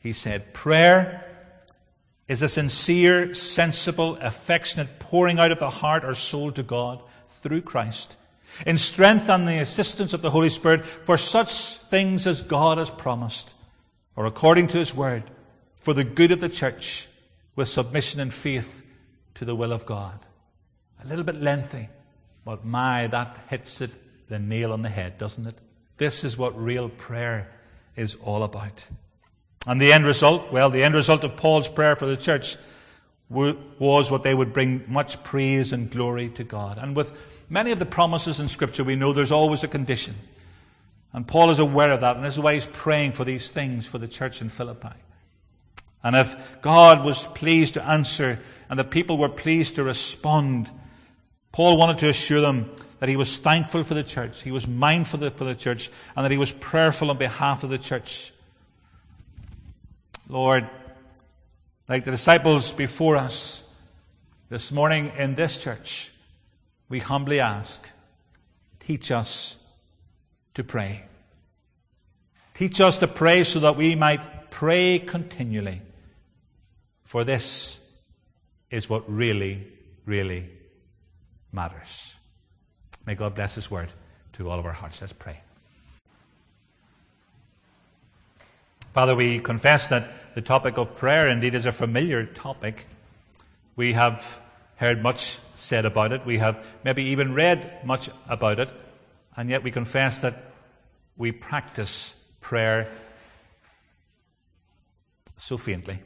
he 0.00 0.12
said 0.12 0.52
Prayer 0.52 1.24
is 2.26 2.42
a 2.42 2.48
sincere, 2.48 3.32
sensible, 3.34 4.16
affectionate 4.16 4.98
pouring 4.98 5.38
out 5.38 5.52
of 5.52 5.60
the 5.60 5.70
heart 5.70 6.04
or 6.04 6.14
soul 6.14 6.50
to 6.50 6.64
God 6.64 7.00
through 7.28 7.62
Christ, 7.62 8.16
in 8.66 8.78
strength 8.78 9.28
and 9.28 9.46
the 9.46 9.58
assistance 9.58 10.12
of 10.12 10.22
the 10.22 10.30
Holy 10.30 10.48
Spirit 10.48 10.84
for 10.84 11.16
such 11.16 11.76
things 11.76 12.26
as 12.26 12.42
God 12.42 12.78
has 12.78 12.90
promised, 12.90 13.54
or 14.14 14.26
according 14.26 14.68
to 14.68 14.78
his 14.78 14.94
word, 14.94 15.24
for 15.76 15.94
the 15.94 16.04
good 16.04 16.32
of 16.32 16.40
the 16.40 16.48
church, 16.48 17.08
with 17.54 17.68
submission 17.68 18.20
and 18.20 18.32
faith 18.32 18.84
to 19.34 19.44
the 19.44 19.56
will 19.56 19.72
of 19.72 19.86
God. 19.86 20.18
A 21.02 21.06
little 21.06 21.24
bit 21.24 21.40
lengthy, 21.40 21.88
but 22.44 22.64
my, 22.64 23.06
that 23.08 23.38
hits 23.48 23.80
it 23.80 23.90
the 24.28 24.38
nail 24.38 24.72
on 24.72 24.82
the 24.82 24.88
head, 24.88 25.18
doesn't 25.18 25.46
it? 25.46 25.58
This 25.98 26.24
is 26.24 26.36
what 26.36 26.60
real 26.60 26.88
prayer 26.88 27.50
is 27.94 28.16
all 28.16 28.42
about. 28.42 28.86
And 29.66 29.80
the 29.80 29.92
end 29.92 30.06
result, 30.06 30.52
well, 30.52 30.70
the 30.70 30.84
end 30.84 30.94
result 30.94 31.24
of 31.24 31.36
Paul's 31.36 31.68
prayer 31.68 31.96
for 31.96 32.06
the 32.06 32.16
church 32.16 32.56
was 33.28 34.10
what 34.10 34.22
they 34.22 34.34
would 34.34 34.52
bring 34.52 34.84
much 34.86 35.22
praise 35.24 35.72
and 35.72 35.90
glory 35.90 36.28
to 36.30 36.44
God. 36.44 36.78
And 36.78 36.94
with 36.94 37.18
many 37.48 37.72
of 37.72 37.78
the 37.78 37.86
promises 37.86 38.38
in 38.38 38.48
Scripture, 38.48 38.84
we 38.84 38.96
know 38.96 39.12
there's 39.12 39.32
always 39.32 39.64
a 39.64 39.68
condition. 39.68 40.14
And 41.12 41.26
Paul 41.26 41.50
is 41.50 41.58
aware 41.58 41.92
of 41.92 42.02
that, 42.02 42.16
and 42.16 42.24
this 42.24 42.34
is 42.34 42.40
why 42.40 42.54
he's 42.54 42.66
praying 42.66 43.12
for 43.12 43.24
these 43.24 43.50
things 43.50 43.86
for 43.86 43.98
the 43.98 44.06
church 44.06 44.40
in 44.42 44.48
Philippi. 44.48 44.94
And 46.04 46.14
if 46.14 46.60
God 46.60 47.04
was 47.04 47.26
pleased 47.26 47.74
to 47.74 47.84
answer 47.84 48.38
and 48.68 48.78
the 48.78 48.84
people 48.84 49.18
were 49.18 49.28
pleased 49.28 49.76
to 49.76 49.82
respond, 49.82 50.70
Paul 51.52 51.78
wanted 51.78 51.98
to 51.98 52.08
assure 52.08 52.40
them 52.40 52.70
that 53.00 53.08
he 53.08 53.16
was 53.16 53.36
thankful 53.38 53.82
for 53.82 53.94
the 53.94 54.04
church, 54.04 54.42
he 54.42 54.52
was 54.52 54.68
mindful 54.68 55.28
for 55.30 55.44
the 55.44 55.54
church, 55.54 55.90
and 56.14 56.24
that 56.24 56.30
he 56.30 56.38
was 56.38 56.52
prayerful 56.52 57.10
on 57.10 57.18
behalf 57.18 57.64
of 57.64 57.70
the 57.70 57.78
church. 57.78 58.32
Lord, 60.28 60.68
like 61.88 62.04
the 62.04 62.10
disciples 62.10 62.72
before 62.72 63.16
us, 63.16 63.64
this 64.48 64.70
morning 64.70 65.12
in 65.18 65.34
this 65.34 65.62
church, 65.62 66.12
we 66.88 66.98
humbly 67.00 67.40
ask, 67.40 67.88
teach 68.80 69.10
us 69.10 69.56
to 70.54 70.62
pray. 70.62 71.04
Teach 72.54 72.80
us 72.80 72.98
to 72.98 73.08
pray 73.08 73.44
so 73.44 73.60
that 73.60 73.76
we 73.76 73.94
might 73.94 74.50
pray 74.50 74.98
continually. 74.98 75.82
For 77.04 77.24
this 77.24 77.78
is 78.70 78.88
what 78.88 79.08
really, 79.12 79.66
really 80.06 80.48
matters. 81.52 82.14
May 83.04 83.14
God 83.14 83.34
bless 83.34 83.54
His 83.54 83.70
word 83.70 83.88
to 84.34 84.48
all 84.48 84.58
of 84.58 84.66
our 84.66 84.72
hearts. 84.72 85.00
Let's 85.00 85.12
pray. 85.12 85.40
Father, 88.96 89.14
we 89.14 89.40
confess 89.40 89.88
that 89.88 90.10
the 90.34 90.40
topic 90.40 90.78
of 90.78 90.96
prayer 90.96 91.26
indeed 91.26 91.54
is 91.54 91.66
a 91.66 91.70
familiar 91.70 92.24
topic. 92.24 92.86
We 93.76 93.92
have 93.92 94.40
heard 94.76 95.02
much 95.02 95.38
said 95.54 95.84
about 95.84 96.12
it. 96.12 96.24
We 96.24 96.38
have 96.38 96.64
maybe 96.82 97.02
even 97.02 97.34
read 97.34 97.84
much 97.84 98.08
about 98.26 98.58
it. 98.58 98.70
And 99.36 99.50
yet 99.50 99.62
we 99.62 99.70
confess 99.70 100.22
that 100.22 100.42
we 101.14 101.30
practice 101.30 102.14
prayer 102.40 102.88
so 105.36 105.58
faintly. 105.58 105.98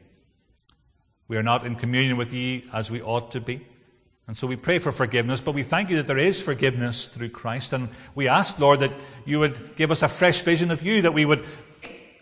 We 1.29 1.37
are 1.37 1.45
not 1.45 1.65
in 1.65 1.77
communion 1.77 2.17
with 2.17 2.33
you 2.33 2.63
as 2.73 2.91
we 2.91 3.01
ought 3.01 3.31
to 3.31 3.41
be. 3.41 3.65
And 4.27 4.37
so 4.37 4.49
we 4.49 4.57
pray 4.57 4.81
for 4.81 4.91
forgiveness, 4.91 5.41
but 5.41 5.55
we 5.55 5.63
thank 5.63 5.91
you 5.91 5.97
that 5.99 6.09
there 6.09 6.19
is 6.19 6.43
forgiveness 6.43 7.07
through 7.07 7.29
Christ. 7.29 7.73
And 7.73 7.91
we 8.17 8.27
ask, 8.27 8.59
Lord, 8.59 8.81
that 8.81 8.95
you 9.25 9.39
would 9.39 9.77
give 9.77 9.93
us 9.93 10.03
a 10.03 10.09
fresh 10.09 10.43
vision 10.43 10.73
of 10.73 10.83
you, 10.83 11.03
that 11.03 11.15
we 11.15 11.25
would 11.25 11.47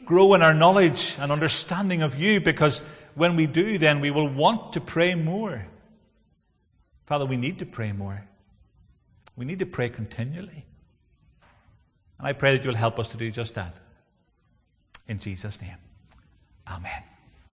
grow 0.09 0.33
in 0.33 0.41
our 0.41 0.55
knowledge 0.55 1.19
and 1.21 1.31
understanding 1.31 2.01
of 2.01 2.19
you, 2.19 2.41
because 2.41 2.79
when 3.15 3.37
we 3.37 3.45
do, 3.45 3.77
then 3.77 4.01
we 4.01 4.11
will 4.11 4.27
want 4.27 4.73
to 4.73 4.81
pray 4.81 5.15
more. 5.15 5.67
Father, 7.05 7.27
we 7.27 7.37
need 7.37 7.59
to 7.59 7.67
pray 7.67 7.93
more. 7.93 8.25
We 9.37 9.45
need 9.45 9.59
to 9.59 9.67
pray 9.67 9.91
continually. 9.91 10.65
And 12.17 12.27
I 12.27 12.33
pray 12.33 12.57
that 12.57 12.65
you'll 12.65 12.75
help 12.75 12.99
us 12.99 13.11
to 13.11 13.19
do 13.19 13.31
just 13.31 13.55
that. 13.57 13.75
In 15.07 15.19
Jesus' 15.19 15.61
name. 15.61 15.77
Amen. 16.67 17.03